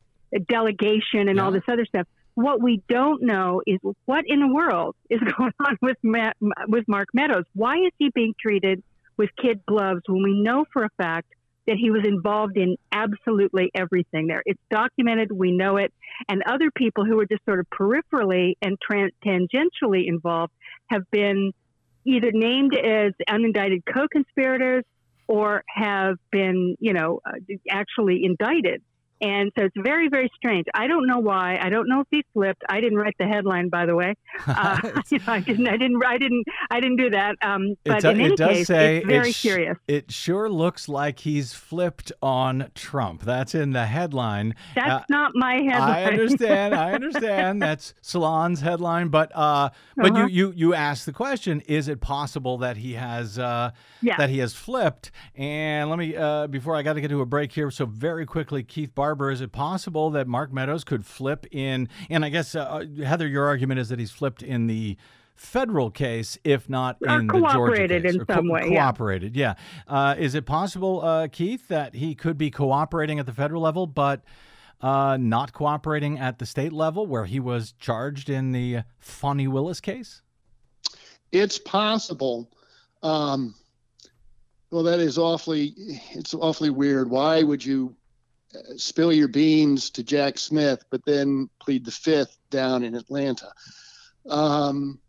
[0.47, 2.07] delegation, and all this other stuff.
[2.35, 6.33] What we don't know is what in the world is going on with Ma-
[6.67, 7.45] with Mark Meadows.
[7.53, 8.83] Why is he being treated
[9.17, 11.34] with kid gloves when we know for a fact
[11.67, 14.43] that he was involved in absolutely everything there?
[14.45, 15.31] It's documented.
[15.31, 15.93] We know it,
[16.29, 18.77] and other people who were just sort of peripherally and
[19.25, 20.53] tangentially involved
[20.87, 21.51] have been
[22.05, 24.83] either named as unindicted co-conspirators
[25.27, 27.31] or have been, you know, uh,
[27.69, 28.81] actually indicted.
[29.21, 30.65] And so it's very, very strange.
[30.73, 31.57] I don't know why.
[31.61, 32.63] I don't know if he flipped.
[32.67, 34.13] I didn't write the headline, by the way.
[34.47, 34.79] Uh,
[35.11, 35.67] you know, I didn't.
[35.67, 36.03] I didn't.
[36.05, 36.43] I didn't.
[36.71, 37.35] I didn't do that.
[37.41, 39.77] Um, but It, do- in any it does case, say it's very it sh- curious.
[39.87, 43.21] It sure looks like he's flipped on Trump.
[43.23, 44.55] That's in the headline.
[44.75, 45.79] That's uh, not my headline.
[45.81, 46.75] I understand.
[46.75, 47.61] I understand.
[47.61, 50.25] That's Salon's headline, but uh, but Uh-huh.
[50.27, 54.17] you you you asked the question: Is it possible that he has uh, Yeah.
[54.17, 55.11] that he has flipped?
[55.35, 57.71] And let me uh, before I got to get to a break here.
[57.71, 61.87] So very quickly, Keith Barber, is it possible that Mark Meadows could flip in?
[62.09, 64.97] And I guess uh, Heather, your argument is that he's flipped in the
[65.35, 68.69] federal case, if not Or in the Georgia cooperated case, in or some way, yeah.
[68.69, 69.53] Cooperated, yeah.
[69.87, 73.85] Uh, is it possible, uh, Keith, that he could be cooperating at the federal level,
[73.85, 74.23] but
[74.81, 79.81] uh, not cooperating at the state level, where he was charged in the Fani Willis
[79.81, 80.23] case?
[81.31, 82.49] It's possible.
[83.03, 83.53] Um,
[84.71, 85.75] well, that is awfully.
[86.15, 87.07] It's awfully weird.
[87.07, 88.04] Why would you uh,
[88.77, 93.51] spill your beans to Jack Smith, but then plead the fifth down in Atlanta?
[94.29, 94.99] Um,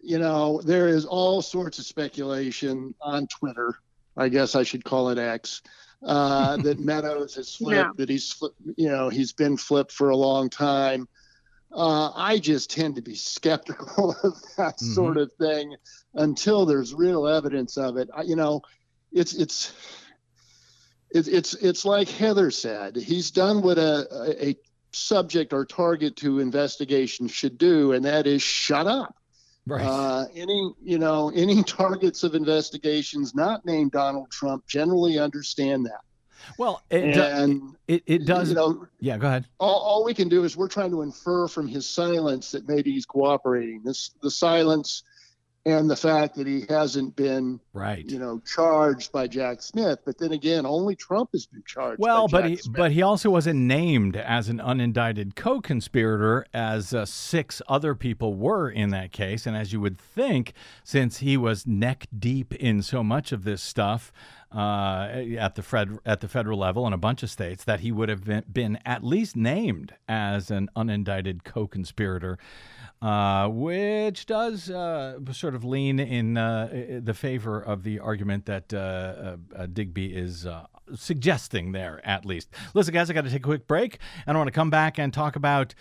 [0.00, 3.74] you know, there is all sorts of speculation on Twitter.
[4.16, 5.62] I guess I should call it X.
[6.02, 7.74] Uh, that Meadows has flipped.
[7.76, 7.90] Yeah.
[7.96, 11.08] That he's, fli- you know, he's been flipped for a long time.
[11.72, 14.94] Uh, I just tend to be skeptical of that Mhm.
[14.94, 15.74] sort of thing
[16.14, 18.08] until there's real evidence of it.
[18.14, 18.62] I, you know,
[19.12, 19.72] it's it's
[21.10, 22.96] it's it's it's like Heather said.
[22.96, 24.56] He's done what a, a
[24.92, 29.16] subject or target to investigation should do, and that is shut up.
[29.66, 29.84] Right.
[29.84, 36.00] Uh, any you know any targets of investigations not named Donald Trump generally understand that,
[36.58, 38.50] well, it, do- and it, it does.
[38.50, 39.46] You know, yeah, go ahead.
[39.58, 42.92] all, all we can do is we're trying to infer from his silence that maybe
[42.92, 43.82] he's cooperating.
[43.84, 45.02] This the silence
[45.66, 48.08] and the fact that he hasn't been, Right.
[48.08, 49.98] you know, charged by Jack Smith.
[50.06, 51.98] But then again, only Trump has been charged.
[52.00, 52.76] Well, but Jack he, Smith.
[52.76, 58.70] but he also wasn't named as an unindicted co-conspirator, as uh, six other people were
[58.70, 59.44] in that case.
[59.44, 60.52] And as you would think,
[60.84, 64.12] since he was neck deep in so much of this stuff
[64.54, 67.90] uh, at the fed, at the federal level in a bunch of states, that he
[67.90, 72.38] would have been, been at least named as an unindicted co-conspirator.
[73.02, 78.72] Uh, which does uh, sort of lean in uh, the favor of the argument that
[78.72, 80.46] uh, uh, uh, Digby is
[80.94, 82.48] suggesting there, at least.
[82.72, 84.98] Listen, guys, I got to take a quick break, and I want to come back
[84.98, 85.74] and talk about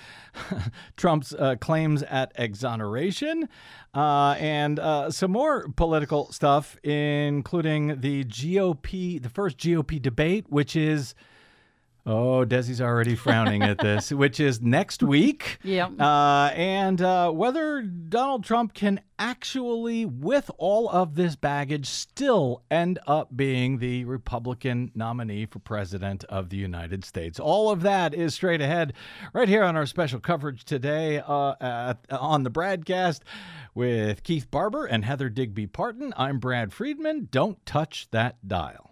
[0.97, 3.47] Trump's claims at exoneration
[3.93, 4.79] and
[5.13, 11.15] some more political stuff, including the GOP, the first GOP debate, which is.
[12.07, 15.57] Oh, Desi's already frowning at this, which is next week.
[15.63, 15.99] Yep.
[15.99, 22.99] Uh, and uh, whether Donald Trump can actually, with all of this baggage, still end
[23.07, 27.39] up being the Republican nominee for President of the United States.
[27.39, 28.93] All of that is straight ahead
[29.33, 33.21] right here on our special coverage today uh, at, on the BradCast
[33.73, 36.13] with Keith Barber and Heather Digby Parton.
[36.15, 37.29] I'm Brad Friedman.
[37.31, 38.91] Don't touch that dial.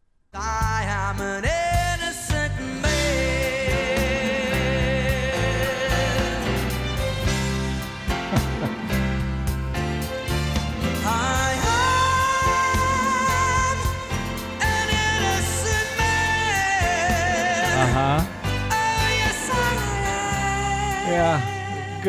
[0.33, 2.40] I am an innocent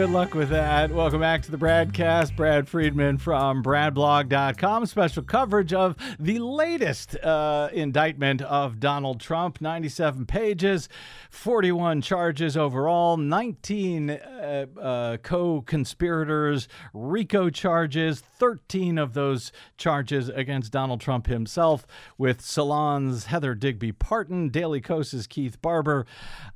[0.03, 0.91] Good luck with that.
[0.91, 2.35] Welcome back to the BradCast.
[2.35, 4.87] Brad Friedman from BradBlog.com.
[4.87, 9.61] Special coverage of the latest uh, indictment of Donald Trump.
[9.61, 10.89] 97 pages,
[11.31, 20.73] 41 charges overall, 19 uh, uh, co conspirators, RICO charges, 13 of those charges against
[20.73, 21.87] Donald Trump himself,
[22.19, 26.07] with Salon's Heather Digby Parton, Daily Kos's Keith Barber.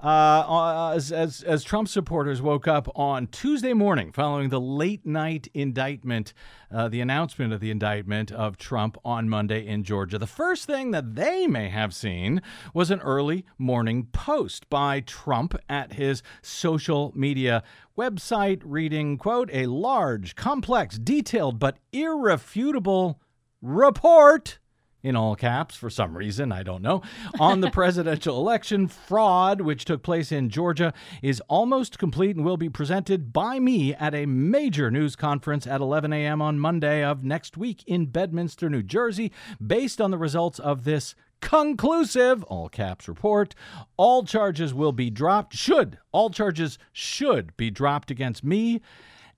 [0.00, 5.46] Uh, as, as, as Trump supporters woke up on Tuesday morning following the late night
[5.54, 6.34] indictment,
[6.72, 10.90] uh, the announcement of the indictment of Trump on Monday in Georgia, the first thing
[10.90, 12.42] that they may have seen
[12.74, 17.62] was an early morning post by Trump at his social media
[17.96, 23.20] website reading, quote, a large, complex, detailed, but irrefutable
[23.62, 24.58] report
[25.06, 27.00] in all caps for some reason, I don't know,
[27.38, 30.92] on the presidential election fraud, which took place in Georgia,
[31.22, 35.80] is almost complete and will be presented by me at a major news conference at
[35.80, 36.42] 11 a.m.
[36.42, 39.30] on Monday of next week in Bedminster, New Jersey,
[39.64, 43.54] based on the results of this conclusive all caps report
[43.96, 48.80] all charges will be dropped should all charges should be dropped against me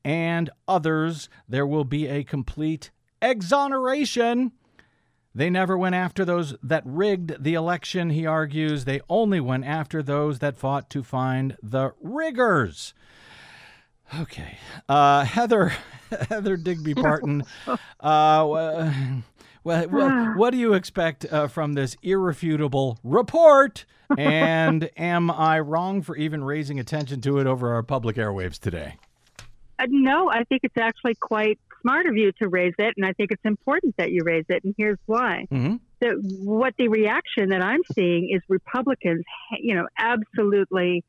[0.04, 2.90] and others there will be a complete
[3.20, 4.52] exoneration
[5.38, 8.84] they never went after those that rigged the election, he argues.
[8.84, 12.92] They only went after those that fought to find the riggers.
[14.18, 14.58] Okay.
[14.88, 15.74] Uh, Heather,
[16.28, 17.44] Heather Digby Parton.
[18.00, 18.90] uh,
[19.68, 23.84] well, well, what do you expect uh, from this irrefutable report?
[24.16, 28.96] And am I wrong for even raising attention to it over our public airwaves today?
[29.78, 33.12] Uh, no, I think it's actually quite smart of you to raise it, and I
[33.12, 35.46] think it's important that you raise it, and here's why.
[35.52, 35.76] Mm-hmm.
[36.00, 36.08] The,
[36.42, 39.24] what the reaction that I'm seeing is Republicans,
[39.60, 41.04] you know, absolutely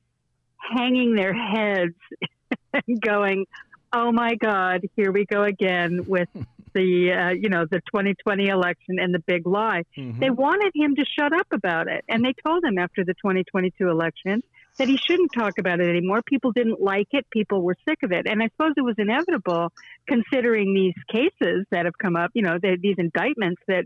[0.57, 1.95] hanging their heads
[2.73, 3.45] and going,
[3.93, 6.27] "Oh my God, here we go again with
[6.79, 10.19] the uh, you know the 2020 election and the big lie." Mm-hmm.
[10.19, 13.89] They wanted him to shut up about it, and they told him after the 2022
[13.89, 14.41] election
[14.79, 16.21] that he shouldn't talk about it anymore.
[16.21, 17.29] People didn't like it.
[17.31, 18.25] People were sick of it.
[18.27, 19.73] And I suppose it was inevitable
[20.07, 23.83] considering these cases that have come up, you know, these indictments that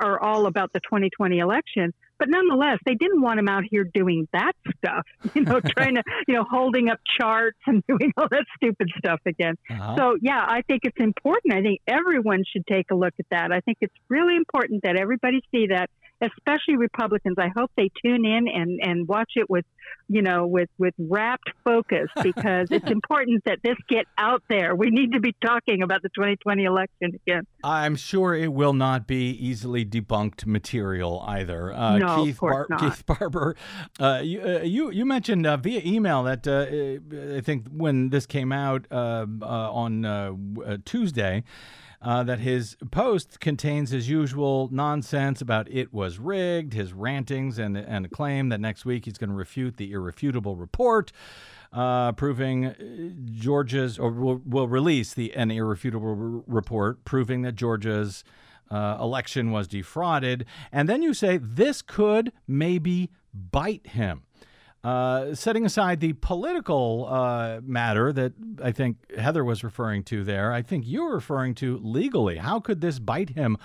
[0.00, 1.92] are all about the 2020 election.
[2.22, 5.04] But nonetheless, they didn't want him out here doing that stuff,
[5.34, 9.18] you know, trying to, you know, holding up charts and doing all that stupid stuff
[9.26, 9.56] again.
[9.68, 9.96] Uh-huh.
[9.96, 11.52] So, yeah, I think it's important.
[11.52, 13.50] I think everyone should take a look at that.
[13.50, 15.90] I think it's really important that everybody see that
[16.22, 17.36] especially Republicans.
[17.38, 19.64] I hope they tune in and, and watch it with,
[20.08, 24.74] you know, with, with rapt focus because it's important that this get out there.
[24.74, 27.46] We need to be talking about the 2020 election again.
[27.64, 31.72] I'm sure it will not be easily debunked material either.
[31.72, 32.80] Uh, No, of Keith, course not.
[32.80, 33.56] Keith Barber,
[34.00, 38.26] uh, you, uh, you you mentioned uh, via email that uh, I think when this
[38.26, 41.44] came out uh, uh, on Tuesday.
[42.04, 47.76] Uh, that his post contains his usual nonsense about it was rigged, his rantings, and
[47.76, 51.12] and a claim that next week he's going to refute the irrefutable report,
[51.72, 52.74] uh, proving uh,
[53.32, 58.24] Georgia's or will, will release the an irrefutable r- report proving that Georgia's
[58.68, 64.24] uh, election was defrauded, and then you say this could maybe bite him.
[64.84, 70.52] Uh, setting aside the political uh, matter that I think Heather was referring to there,
[70.52, 72.36] I think you were referring to legally.
[72.36, 73.58] How could this bite him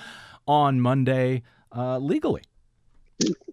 [0.48, 1.42] on Monday
[1.76, 2.44] uh, legally?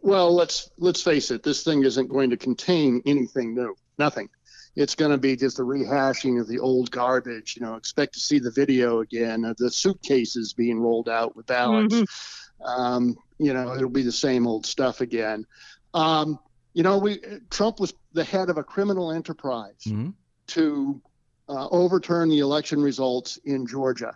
[0.02, 1.42] Well, let's let's face it.
[1.42, 3.74] This thing isn't going to contain anything new.
[3.98, 4.28] Nothing.
[4.76, 7.56] It's going to be just a rehashing of the old garbage.
[7.56, 11.46] You know, expect to see the video again of the suitcases being rolled out with
[11.46, 11.94] ballots.
[12.62, 15.46] Um, you know, it'll be the same old stuff again.
[15.94, 16.38] Um,
[16.74, 17.20] you know, we
[17.50, 20.14] Trump was the head of a criminal enterprise Mhm.
[20.48, 21.00] to
[21.48, 24.14] uh, overturn the election results in Georgia.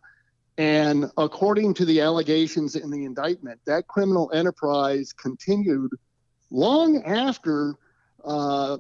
[0.57, 5.93] And according to the allegations in the indictment, that criminal enterprise continued
[6.51, 7.75] long after
[8.25, 8.79] uh,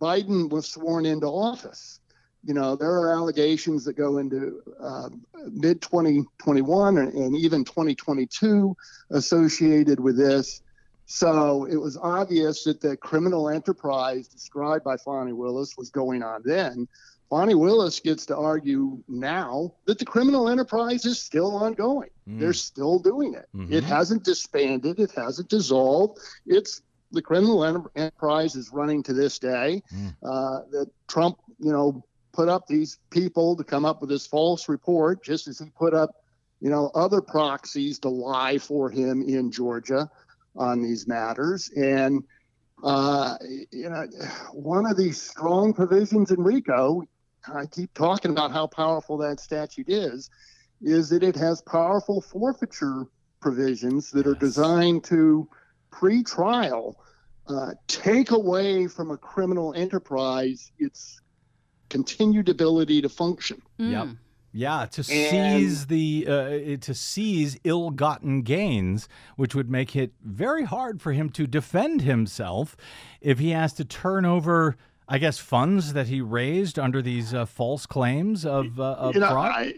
[0.00, 2.00] Biden was sworn into office.
[2.44, 5.10] You know, there are allegations that go into uh,
[5.50, 8.74] mid 2021 and, and even 2022
[9.10, 10.62] associated with this.
[11.10, 16.42] So it was obvious that the criminal enterprise described by Fani Willis was going on
[16.44, 16.86] then.
[17.30, 22.10] Fani Willis gets to argue now that the criminal enterprise is still ongoing.
[22.26, 22.38] Hmm.
[22.38, 23.46] They're still doing it.
[23.56, 23.72] Mm-hmm.
[23.72, 25.00] It hasn't disbanded.
[25.00, 26.18] It hasn't dissolved.
[26.44, 29.82] It's the criminal enter- enterprise is running to this day.
[29.88, 30.08] Hmm.
[30.22, 34.68] Uh, that Trump, you know, put up these people to come up with this false
[34.68, 36.16] report, just as he put up,
[36.60, 40.10] you know, other proxies to lie for him in Georgia
[40.58, 41.70] on these matters.
[41.76, 42.24] And
[42.82, 43.36] uh,
[43.72, 44.06] you know,
[44.52, 47.02] one of the strong provisions in RICO,
[47.52, 50.30] I keep talking about how powerful that statute is,
[50.80, 53.06] is that it has powerful forfeiture
[53.40, 55.48] provisions that are designed to
[55.90, 57.00] pre-trial
[57.48, 61.20] uh, take away from a criminal enterprise its
[61.88, 63.62] continued ability to function.
[63.78, 64.08] Yep.
[64.58, 70.64] Yeah, to And- seize the uh, to seize ill-gotten gains, which would make it very
[70.64, 72.76] hard for him to defend himself
[73.20, 74.76] if he has to turn over,
[75.08, 79.20] I guess, funds that he raised under these uh, false claims of, uh, of You
[79.20, 79.52] know, fraud.
[79.54, 79.74] I,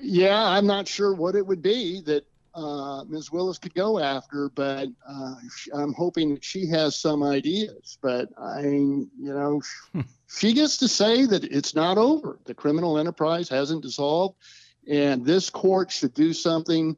[0.00, 2.24] yeah, I'm not sure what it would be that
[2.54, 3.32] uh, Ms.
[3.32, 5.34] Willis could go after, but uh,
[5.74, 7.98] I'm hoping that she has some ideas.
[8.00, 9.60] But I, you know,
[10.38, 12.38] she gets to say that it's not over.
[12.44, 14.36] The criminal enterprise hasn't dissolved,
[14.88, 16.96] and this court should do something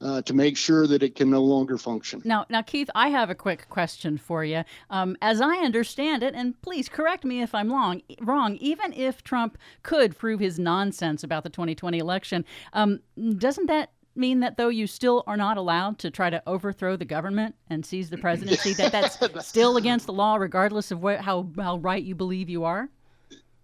[0.00, 2.22] uh, to make sure that it can no longer function.
[2.24, 4.64] Now, now, Keith, I have a quick question for you.
[4.88, 8.00] Um, as I understand it, and please correct me if I'm wrong.
[8.20, 8.56] Wrong.
[8.56, 13.00] Even if Trump could prove his nonsense about the 2020 election, um,
[13.36, 17.04] doesn't that mean that though you still are not allowed to try to overthrow the
[17.04, 18.74] government and seize the presidency?
[18.74, 22.64] that that's still against the law, regardless of what, how how right you believe you
[22.64, 22.88] are.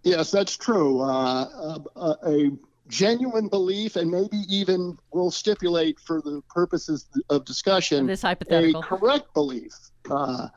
[0.03, 1.01] Yes, that's true.
[1.01, 2.51] Uh, a, a
[2.87, 8.81] genuine belief, and maybe even we'll stipulate for the purposes of discussion, This hypothetical.
[8.81, 9.73] a correct belief
[10.09, 10.47] uh,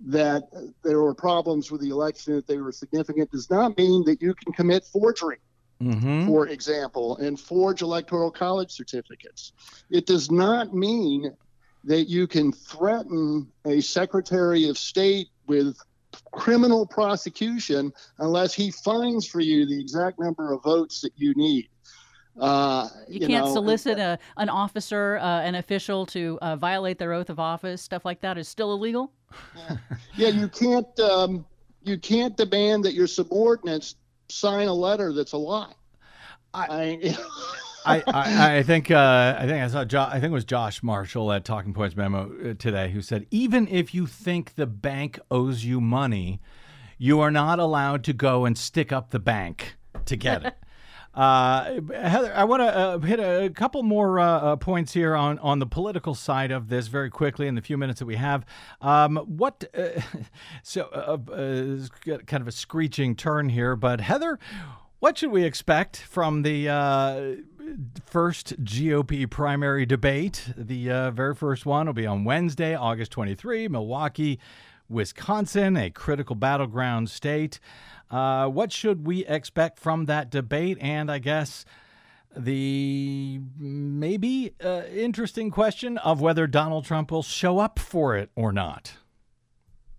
[0.00, 0.42] that
[0.82, 4.34] there were problems with the election, that they were significant, does not mean that you
[4.34, 5.38] can commit forgery.
[5.82, 6.26] Mm-hmm.
[6.26, 9.52] For example, and forge electoral college certificates.
[9.90, 11.36] It does not mean
[11.84, 15.78] that you can threaten a Secretary of State with
[16.32, 21.68] criminal prosecution unless he finds for you the exact number of votes that you need.
[22.38, 27.12] Uh, You, can't know, solicit a, an officer, uh, an official to uh, violate their
[27.12, 27.80] oath of office.
[27.80, 29.12] Stuff like that is still illegal.
[30.16, 31.00] Yeah, you can't.
[31.00, 31.46] Um,
[31.82, 33.94] you can't demand that your subordinates
[34.28, 35.72] sign a letter that's a lie.
[36.54, 37.16] I,
[37.84, 40.82] I, I, I think uh, I think I saw jo- I think it was Josh
[40.82, 45.18] Marshall at Talking Points memo uh, today who said even if you think the bank
[45.30, 46.40] owes you money,
[46.98, 50.54] you are not allowed to go and stick up the bank to get it.
[51.16, 55.38] Uh, Heather, I want to uh, hit a couple more uh, uh, points here on,
[55.38, 58.44] on the political side of this very quickly in the few minutes that we have.
[58.82, 60.00] Um, what uh,
[60.62, 60.84] so
[62.26, 64.38] kind of a screeching turn here, but Heather,
[64.98, 66.66] what should we expect from the
[68.04, 70.50] first GOP primary debate.
[70.54, 74.38] The very first one will be on Wednesday, August 23, Milwaukee,
[74.88, 77.60] Wisconsin, a critical battleground state.
[78.10, 80.78] Uh, what should we expect from that debate?
[80.80, 81.64] And I guess
[82.36, 88.52] the maybe uh, interesting question of whether Donald Trump will show up for it or
[88.52, 88.94] not.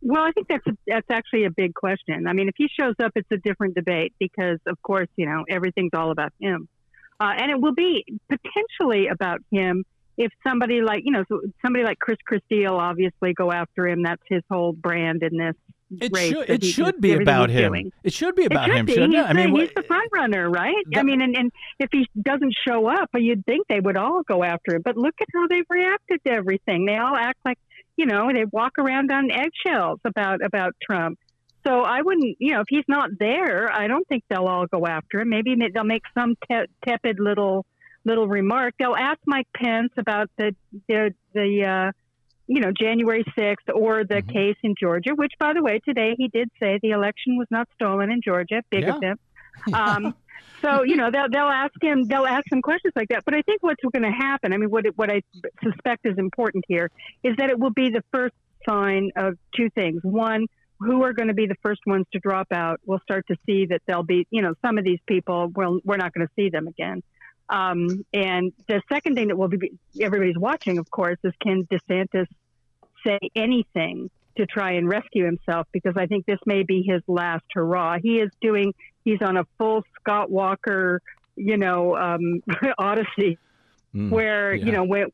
[0.02, 2.28] Well, I think that's a, that's actually a big question.
[2.28, 5.44] I mean, if he shows up, it's a different debate because, of course, you know
[5.50, 6.70] everything's all about him,
[7.20, 9.84] uh, and it will be potentially about him
[10.18, 11.24] if somebody like you know
[11.63, 14.03] somebody like Chris Christie will obviously go after him.
[14.03, 15.55] That's his whole brand in this
[16.01, 16.32] It race.
[16.32, 17.72] should it should be about him.
[17.74, 17.91] doing.
[18.03, 18.93] It should be about it should him, be.
[18.93, 19.30] shouldn't he's it?
[19.30, 20.76] I mean, the, he's the front runner, right?
[20.91, 24.24] That- I mean, and, and if he doesn't show up, you'd think they would all
[24.24, 24.82] go after him.
[24.84, 26.86] But look at how they've reacted to everything.
[26.86, 27.59] They all act like,
[27.95, 31.20] you know, they walk around on eggshells about about Trump.
[31.65, 34.86] So I wouldn't, you know, if he's not there, I don't think they'll all go
[34.88, 35.30] after him.
[35.30, 37.65] Maybe they'll make some te- tepid little
[38.08, 38.74] little remark.
[38.80, 40.55] They'll ask Mike Pence about the
[40.88, 41.66] the the.
[41.66, 41.91] Uh,
[42.49, 44.34] you know, January 6th or the Mhm.
[44.34, 47.68] case in Georgia, which, by the way, today he did say the election was not
[47.74, 48.62] stolen in Georgia.
[48.72, 48.95] Big Yeah.
[48.95, 49.18] of him.
[49.74, 50.14] Um,
[50.64, 53.24] so you know they'll they'll ask him they'll ask him questions like that.
[53.26, 55.22] But I think what's going to happen, I mean, what what I
[55.62, 56.89] suspect is important here
[57.22, 58.34] is that it will be the first
[58.70, 59.99] sign of two things.
[60.03, 60.45] One,
[60.80, 62.80] who are going to be the first ones to drop out?
[62.86, 65.97] We'll start to see that they'll be you know some of these people will we're
[65.97, 67.01] not going to see them again.
[67.50, 69.72] Um, and the second thing that will be
[70.02, 72.26] everybody's watching, of course, is can DeSantis
[73.06, 75.68] say anything to try and rescue himself?
[75.72, 77.98] Because I think this may be his last hurrah.
[78.02, 78.74] He is doing.
[79.06, 81.02] He's on a full Scott Walker,
[81.36, 82.41] you know, um,
[82.78, 83.39] odyssey
[83.95, 84.66] Mm, where yeah.
[84.66, 85.06] you know when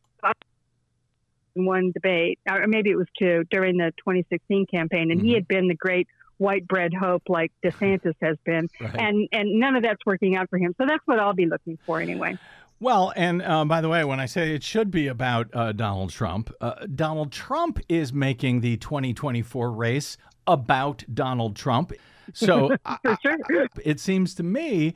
[1.55, 5.35] one debate or maybe it was two during the 2016 campaign and he Mhm.
[5.35, 6.07] had been the great
[6.43, 8.95] white bread hope like DeSantis has been Right.
[8.95, 11.77] and and none of that's working out for him so that's what I'll be looking
[11.85, 12.37] for anyway
[12.79, 16.09] Well, and uh, by the way, when I say it should be about uh, Donald
[16.09, 21.93] Trump, uh, Donald Trump is making the 2024 race about Donald Trump.
[22.33, 23.37] So I- sure
[23.85, 24.95] it seems to me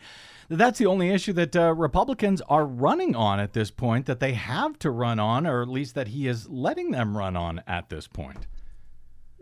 [0.49, 4.19] that that's the only issue that uh, Republicans are running on at this point, that
[4.19, 7.61] they have to run on, or at least that he is letting them run on
[7.67, 8.47] at this point.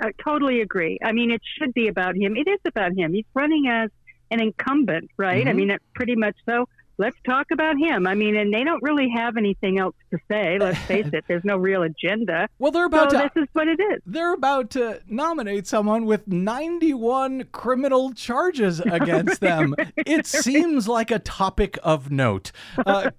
[0.01, 0.97] I totally agree.
[1.03, 2.35] I mean it should be about him.
[2.35, 3.13] It is about him.
[3.13, 3.89] He's running as
[4.31, 5.47] an incumbent right?
[5.47, 5.55] I Mhm.
[5.55, 6.65] mean pretty much so
[6.97, 10.57] let's talk about him I mean and they don't really have anything else to say
[10.59, 13.17] let's face it there's no real agenda Well, they're so about to.
[13.17, 19.41] this is what it is They're about to nominate someone with 91 criminal charges against
[19.41, 19.75] them.
[19.97, 22.51] It seems like a topic of note.
[22.77, 23.11] Uh,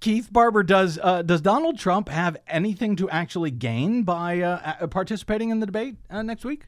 [0.00, 5.50] Keith Barber, does uh, does Donald Trump have anything to actually gain by uh, participating
[5.50, 6.66] in the debate uh, next week?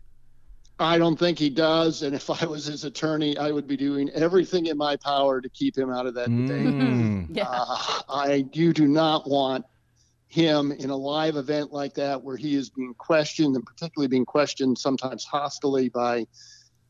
[0.79, 2.03] I don't think he does.
[2.03, 5.49] And if I was his attorney, I would be doing everything in my power to
[5.49, 6.67] keep him out of that debate.
[6.67, 7.15] Mm.
[7.35, 7.47] Yeah.
[7.49, 9.65] Uh, I you do not want
[10.29, 14.25] him in a live event like that where he is being questioned and particularly being
[14.25, 16.27] questioned sometimes hostily by,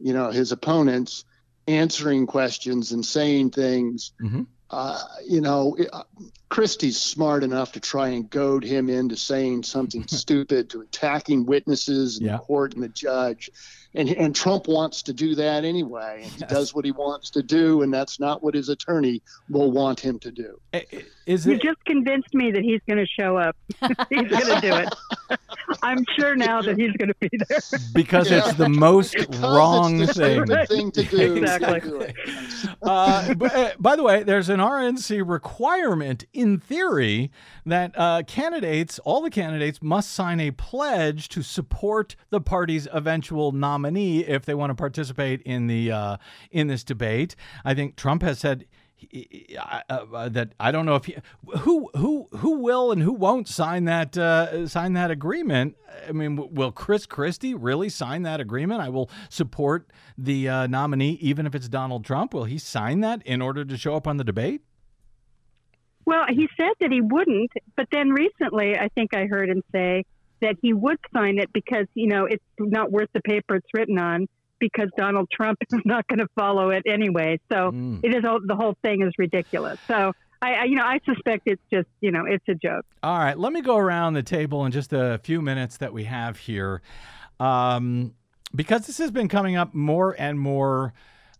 [0.01, 1.25] you know, his opponents,
[1.69, 4.13] answering questions and saying things.
[4.23, 4.47] Mhm.
[4.75, 4.99] Uh,
[5.29, 6.03] you know, uh,
[6.49, 12.19] Christie's smart enough to try and goad him into saying something stupid, to attacking witnesses
[12.19, 12.33] in Yeah.
[12.33, 13.51] the court and the judge.
[13.97, 16.23] And, and Trump wants to do that anyway.
[16.25, 16.51] And he Yes.
[16.51, 20.19] does what he wants to do, and that's not what his attorney will want him
[20.19, 20.59] to do.
[20.73, 23.57] I- I- Is You just convinced me that he's going to show up.
[24.11, 24.93] he's going to do it.
[25.83, 27.59] I'm sure now that he's going to be there.
[27.95, 28.39] because Yeah.
[28.49, 30.67] it's the most Because wrong it's the thing.
[30.67, 31.37] thing to do.
[31.37, 31.81] Exactly.
[31.81, 37.31] To uh, but, uh, by the way, there's an RNC requirement in theory
[37.67, 43.53] that uh, candidates, all the candidates, must sign a pledge to support the party's eventual
[43.53, 46.17] nominee if they want to participate in the uh,
[46.51, 47.35] in this debate.
[47.65, 48.67] I think Trump has said.
[49.11, 51.17] That I don't know if he,
[51.59, 55.77] who who who will and who won't sign that uh, sign that agreement.
[56.09, 58.81] I mean, will Chris Christie really sign that agreement?
[58.81, 62.35] I will support the uh, nominee even if it's Donald Trump.
[62.35, 64.63] Will he sign that in order to show up on the debate?
[66.07, 70.05] Well, he said that he wouldn't, but then recently I think I heard him say
[70.41, 73.99] that he would sign it because, you know, it's not worth the paper it's written
[73.99, 74.29] on
[74.61, 77.39] because Donald Trump is not going to follow it anyway.
[77.53, 78.01] So Mm.
[78.03, 79.79] it is all, the whole thing is ridiculous.
[79.89, 82.85] So I, I, you know, I suspect it's just, you know, it's a joke.
[83.03, 86.05] All right, let me go around the table in just a few minutes that we
[86.05, 86.83] have here.
[87.41, 88.15] Um,
[88.55, 90.93] because this has been coming up more and more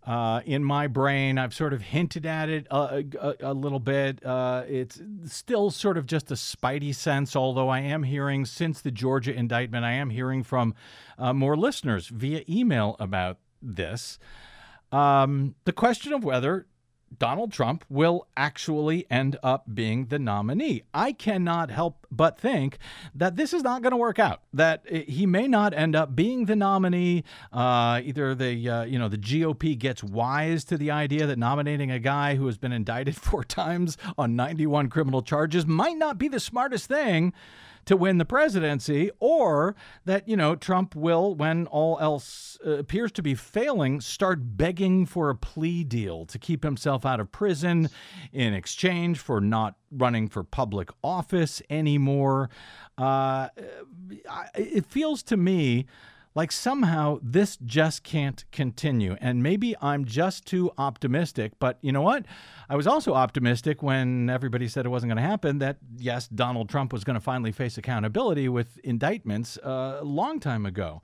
[0.05, 1.37] uh, in my brain.
[1.37, 4.23] I've sort of hinted at it a, a, a little bit.
[4.25, 8.91] Uh, it's still sort of just a spidey sense, although I am hearing, since the
[8.91, 10.75] Georgia indictment, I am hearing from
[11.17, 14.19] uh, more listeners via email about this.
[14.91, 16.67] Um, the question of whether
[17.17, 20.83] Donald Trump will actually end up being the nominee.
[20.93, 22.77] I cannot help but think
[23.13, 24.41] that this is not going to work out.
[24.53, 27.23] That he may not end up being the nominee.
[27.51, 31.91] Uh, either the uh, you know the GOP gets wise to the idea that nominating
[31.91, 36.27] a guy who has been indicted four times on 91 criminal charges might not be
[36.27, 37.33] the smartest thing
[37.85, 39.75] to win the presidency, or
[40.05, 45.05] that, you know, Trump will, when all else uh, appears to be failing, start begging
[45.05, 47.89] for a plea deal to keep himself out of prison
[48.31, 52.49] in exchange for not running for public office anymore.
[52.97, 53.49] Uh,
[54.55, 55.85] it feels to me
[56.35, 59.15] like somehow this just can't continue.
[59.21, 62.25] And maybe I'm just too optimistic, but you know what?
[62.69, 66.67] I was also optimistic when everybody said it wasn't going to happen that, yes, Donald
[66.67, 71.01] Trump was going to finally face accountability with indictments uh, a long time ago.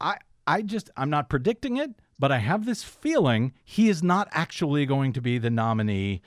[0.00, 4.28] I, I just, I'm not predicting it, but I have this feeling he is not
[4.30, 6.22] actually going to be the nominee,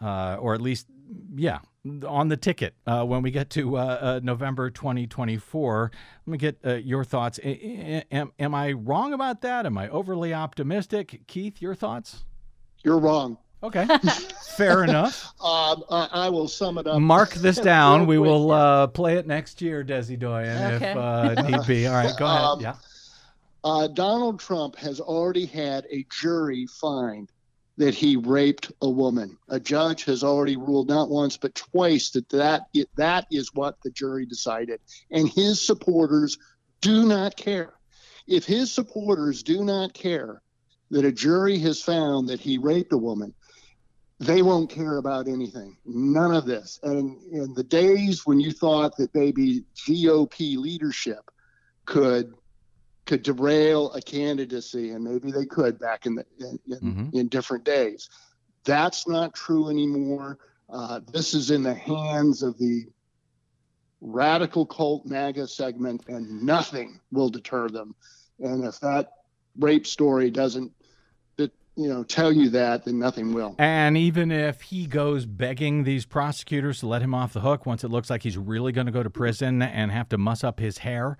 [0.00, 0.86] uh, or at least,
[1.34, 1.58] yeah,
[2.06, 5.90] on the ticket uh, when we get to uh, uh, November 2024.
[6.26, 7.40] Let me get uh, your thoughts.
[7.42, 9.66] Am, am I wrong about that?
[9.66, 11.22] Am I overly optimistic?
[11.26, 12.24] Keith, your thoughts?
[12.84, 13.38] You're wrong.
[13.64, 13.86] Okay,
[14.56, 15.28] fair enough.
[15.42, 17.00] Um, I, I, will sum it up.
[17.00, 18.06] Mark this down.
[18.06, 20.92] we will uh, play it next year, Desi Doyen, okay.
[20.92, 21.88] if uh, need be.
[21.88, 22.44] All right, go ahead.
[22.44, 23.88] Um, yeah.
[23.92, 27.31] Donald Trump has already had a jury find
[27.78, 29.38] that he raped a woman.
[29.48, 32.66] A judge has already ruled not once but twice that that,
[32.96, 34.80] that is what the jury decided.
[35.10, 36.38] And his supporters
[36.80, 37.74] do not care.
[38.26, 40.42] If his supporters do not care
[40.90, 43.34] that a jury has found that he raped a woman,
[44.20, 45.76] they won't care about anything.
[45.84, 46.78] None of this.
[46.82, 51.30] And in the days when you thought that maybe GOP leadership
[51.86, 52.32] could
[53.12, 57.18] could derail a candidacy, and maybe they could back in the in, in, mm-hmm.
[57.18, 58.08] in different days.
[58.64, 60.38] That's not true anymore.
[60.70, 62.86] Uh, this is in the hands of the
[64.00, 67.94] radical cult MAGA segment, and nothing will deter them.
[68.40, 69.12] And if that
[69.58, 70.72] rape story doesn't
[71.76, 76.04] you know tell you that then nothing will and even if he goes begging these
[76.04, 78.92] prosecutors to let him off the hook once it looks like he's really going to
[78.92, 81.16] go to prison and have to muss up his hair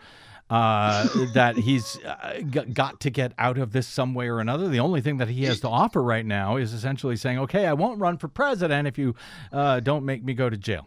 [0.53, 2.43] uh, that he's uh,
[2.75, 4.69] got to get out of this some way or another.
[4.69, 7.73] The only thing that he has to offer right now is essentially saying, "Okay, I
[7.73, 9.15] won't run for president if you
[9.51, 10.87] uh, don't make me go to jail."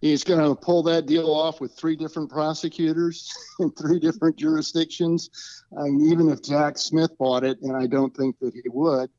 [0.00, 5.64] He's going to pull that deal off with three different prosecutors in three different jurisdictions.
[5.76, 9.10] I mean, even if Jack Smith bought it, and I don't think that he would,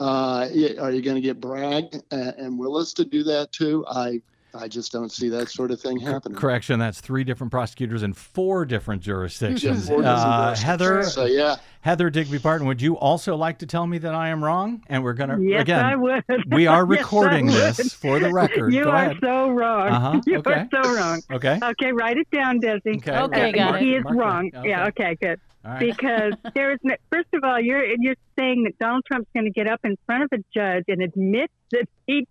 [0.00, 0.48] uh,
[0.80, 3.84] are you going to get Bragg and Willis to do that too?
[3.86, 4.22] I
[4.56, 6.38] I just don't see that sort of thing happening.
[6.38, 9.88] Correction, that's three different prosecutors in four different jurisdictions.
[9.88, 11.56] four different uh, Heather, so, yeah.
[11.80, 14.82] Heather Digby Parton, would you also like to tell me that I am wrong?
[14.88, 16.24] And we're going to, yes, again, I would.
[16.50, 18.72] we are recording yes, this for the record.
[18.72, 19.16] You Go are ahead.
[19.20, 19.88] so wrong.
[19.88, 20.20] Uh-huh.
[20.26, 20.52] You okay.
[20.52, 21.22] are so wrong.
[21.32, 21.58] Okay.
[21.62, 22.96] Okay, write it down, Desi.
[22.96, 23.98] Okay, okay got He it.
[23.98, 24.50] is Mark wrong.
[24.54, 24.68] Okay.
[24.68, 25.40] Yeah, okay, good.
[25.64, 25.80] Right.
[25.80, 29.50] Because there is, no, first of all, you're you're saying that Donald Trump's going to
[29.50, 32.26] get up in front of a judge and admit that he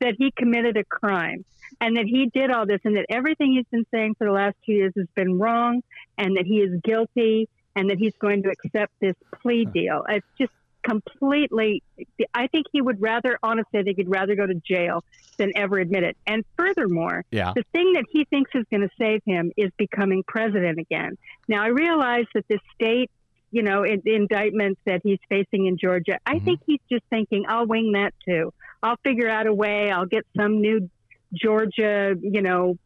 [0.00, 1.44] that he committed a crime
[1.80, 4.56] and that he did all this and that everything he's been saying for the last
[4.64, 5.82] two years has been wrong
[6.18, 10.04] and that he is guilty and that he's going to accept this plea deal.
[10.08, 10.52] It's just
[10.82, 11.82] completely,
[12.34, 15.04] I think he would rather, honestly, I think he'd rather go to jail
[15.36, 16.16] than ever admit it.
[16.26, 17.52] And furthermore, yeah.
[17.54, 21.16] the thing that he thinks is going to save him is becoming president again.
[21.48, 23.10] Now, I realize that the state
[23.50, 26.18] you know, in, indictments that he's facing in Georgia.
[26.24, 26.44] I mm-hmm.
[26.44, 28.52] think he's just thinking, I'll wing that too.
[28.82, 29.90] I'll figure out a way.
[29.90, 30.88] I'll get some new
[31.32, 32.76] Georgia, you know,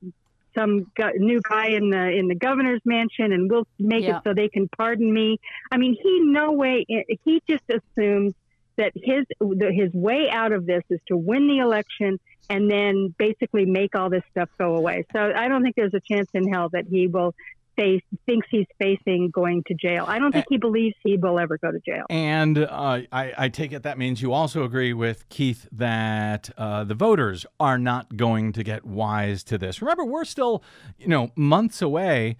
[0.54, 0.86] some
[1.16, 4.18] new guy in the in the governor's mansion, and we'll make yeah.
[4.18, 5.38] it so they can pardon me.
[5.70, 6.86] I mean, he no way.
[7.24, 8.34] He just assumes
[8.76, 12.18] that his his way out of this is to win the election
[12.50, 15.06] and then basically make all this stuff go away.
[15.12, 17.34] So I don't think there's a chance in hell that he will
[17.76, 20.04] face thinks he's facing going to jail.
[20.06, 22.04] I don't think he believes he will ever go to jail.
[22.10, 26.84] And uh, I, I, take it that means you also agree with Keith that uh,
[26.84, 29.80] the voters are not going to get wise to this.
[29.80, 30.62] Remember, we're still,
[30.98, 32.36] you know, months away.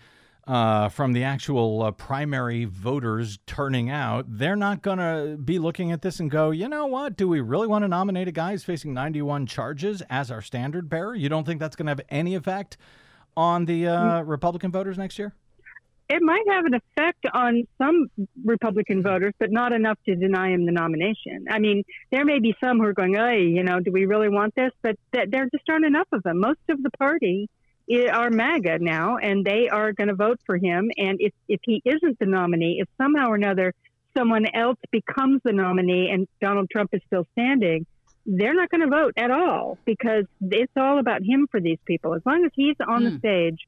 [0.47, 5.91] Uh, from the actual uh, primary voters turning out, they're not going to be looking
[5.91, 7.17] at this and go, you know what?
[7.17, 10.91] Do we really want to nominate a guy who's facing 91 charges as our standard
[10.91, 11.15] bearer?
[11.15, 12.77] You don't think that's going to have any effect
[13.37, 14.29] on the uh, mm.
[14.29, 15.35] Republican voters next year?
[16.09, 18.09] It might have an effect on some
[18.45, 21.47] Republican voters, but not enough to deny him the nomination.
[21.51, 21.83] I mean,
[22.13, 24.71] there may be some who are going, "Hey, you know, do we really want this?"
[24.83, 26.41] But th- there just aren't enough of them.
[26.41, 27.49] Most of the party
[28.13, 30.91] are MAGA now, and they are going to vote for him.
[30.99, 33.73] And if if he isn't the nominee, if somehow or another
[34.17, 37.87] someone else becomes the nominee and Donald Trump is still standing,
[38.27, 42.15] they're not going to vote at all because it's all about him for these people.
[42.15, 43.19] As long as he's on the Hmm.
[43.19, 43.59] stage,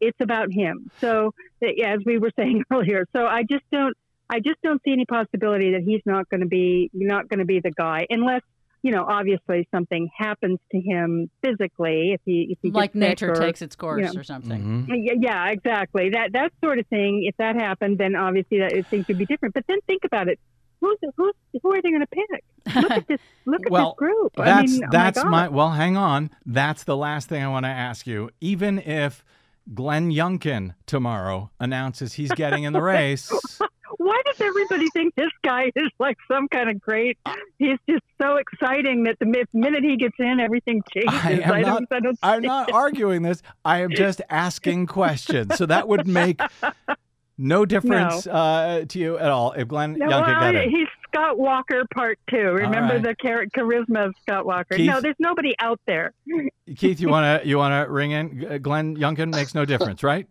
[0.00, 0.90] it's about him.
[1.02, 3.94] So, as we were saying earlier, so I just don't,
[4.28, 7.44] I just don't see any possibility that he's not going to be, not going to
[7.46, 8.42] be the guy, unless
[8.82, 13.34] you know, obviously something happens to him physically if he if he like nature or,
[13.34, 14.20] takes its course know.
[14.20, 14.86] or something.
[14.86, 15.04] Mhm.
[15.04, 16.10] yeah, yeah, exactly.
[16.10, 17.24] That that sort of thing.
[17.24, 19.54] If that happened, then obviously that things would be different.
[19.54, 20.38] But then think about it.
[20.86, 22.44] Who's who's who are they going to pick?
[22.76, 23.20] Look at this.
[23.46, 24.32] Look at Well, this group.
[24.36, 25.70] That's I mean, oh that's my, my, well.
[25.70, 26.30] Hang on.
[26.44, 28.30] That's the last thing I want to ask you.
[28.40, 29.24] Even if
[29.74, 33.30] Glenn Youngkin tomorrow announces he's getting in the race,
[33.98, 37.18] Why does everybody think this guy is like some kind of great?
[37.58, 41.14] He's just so exciting that the minute he gets in, everything changes.
[41.24, 42.18] I am not- don't.
[42.22, 43.42] I I'm not arguing this.
[43.64, 45.56] I am just asking questions.
[45.56, 46.40] So that would make
[47.38, 50.70] no difference uh, to you at all if Glenn No, Youngkin well, got in.
[50.70, 52.36] he's Scott Walker Part Two.
[52.52, 53.02] Remember right.
[53.02, 54.76] the char- charisma of Scott Walker?
[54.76, 56.12] Keith- no, there's nobody out there.
[56.76, 58.60] Keith, you wanna you wanna ring in?
[58.62, 60.26] Glenn Youngkin makes no difference, right?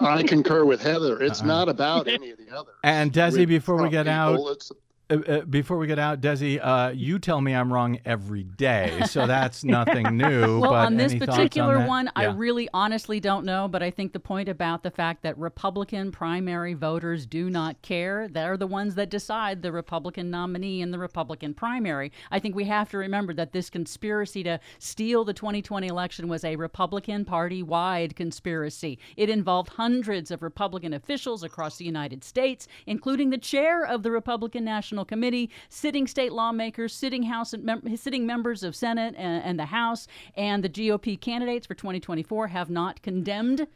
[0.00, 1.20] I concur with Heather.
[1.22, 1.46] It's Uh-uh.
[1.46, 2.74] not about any of the others.
[2.82, 4.72] And Desi, before we get out, it's-
[5.10, 9.02] uh, uh, before we get out, Desi, uh, you tell me I'm wrong every day,
[9.06, 10.60] so that's nothing new.
[10.60, 11.88] Well, but on this particular that?
[11.88, 15.36] one, I really honestly don't know, but I think the point about the fact that
[15.36, 20.90] Republican primary voters do not care, they're the ones that decide the Republican nominee in
[20.90, 22.10] the Republican primary.
[22.30, 26.44] I think we have to remember that this conspiracy to steal the 2020 election was
[26.44, 28.98] a Republican Party wide conspiracy.
[29.18, 34.10] It involved hundreds of Republican officials across the United States, including the chair of the
[34.10, 39.42] Republican National Committee, sitting state lawmakers, sitting House and mem- sitting members of Senate and,
[39.42, 43.66] and the House, and the GOP candidates for 2024 have not condemned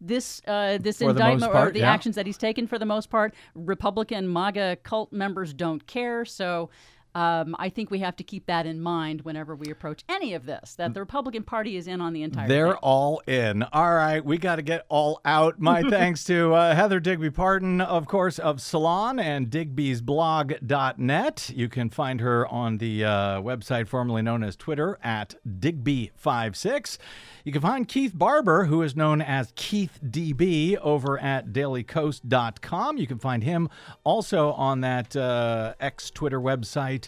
[0.00, 1.92] this uh, this For the most indictment or the yeah.
[1.92, 2.66] actions that he's taken.
[2.66, 6.24] For the most part, Republican MAGA cult members don't care.
[6.24, 6.70] So.
[7.14, 10.46] Um, I think we have to keep that in mind whenever we approach any of
[10.46, 10.74] this.
[10.76, 12.48] That the Republican Party is in on the entire.
[12.48, 12.76] They're thing.
[12.82, 13.62] all in.
[13.64, 15.60] All right, we got to get all out.
[15.60, 21.50] My thanks to uh, Heather Digby Parton, of course, of Salon and digbysblog.net.
[21.54, 26.98] You can find her on the uh, website formerly known as Twitter at Digby56.
[27.44, 32.98] You can find Keith Barber, who is known as Keith DB, over at dailykos.com.
[32.98, 33.68] You can find him
[34.04, 36.99] also on that uh, ex Twitter website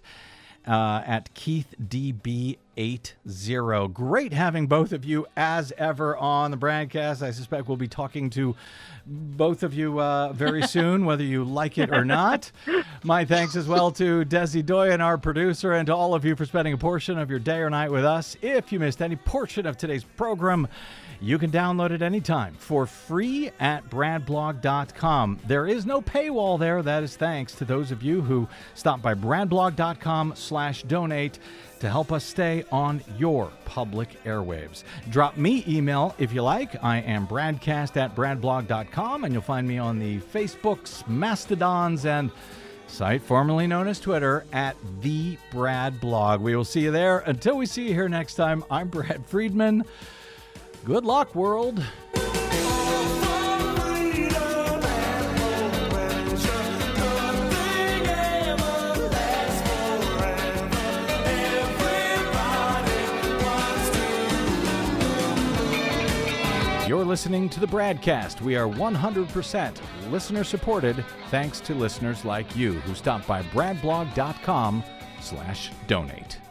[0.66, 3.93] uh, at KeithDB80.
[3.93, 7.20] Great having both of you as ever on the BradCast.
[7.22, 8.57] I suspect we'll be talking to
[9.05, 12.51] both of you uh, very soon, whether you like it or not.
[13.03, 16.47] My thanks as well to Desi Doyen, our producer, and to all of you for
[16.47, 18.36] spending a portion of your day or night with us.
[18.40, 20.68] If you missed any portion of today's program,
[21.23, 25.39] you can download it anytime for free at bradblog.com.
[25.47, 26.83] There is no paywall there.
[26.83, 31.39] That is thanks to those of you who stop by bradblog.com slash donate
[31.79, 34.83] to help us stay on your public airwaves.
[35.11, 36.83] Drop me email if you like.
[36.83, 42.33] I am bradcast at bradblog.com, and you'll find me on the Facebooks, Mastodons, and
[42.89, 46.41] site formerly known as Twitter at the Brad Blog.
[46.41, 47.20] We will see you there.
[47.20, 49.85] Until we see you here next time, I'm Brad Friedman.
[50.85, 51.78] Good luck, world.
[66.89, 68.41] You're listening to the BradCast.
[68.41, 74.83] We are 100% listener supported thanks to listeners like you who stop by bradblog.com
[75.20, 76.41] slash donate.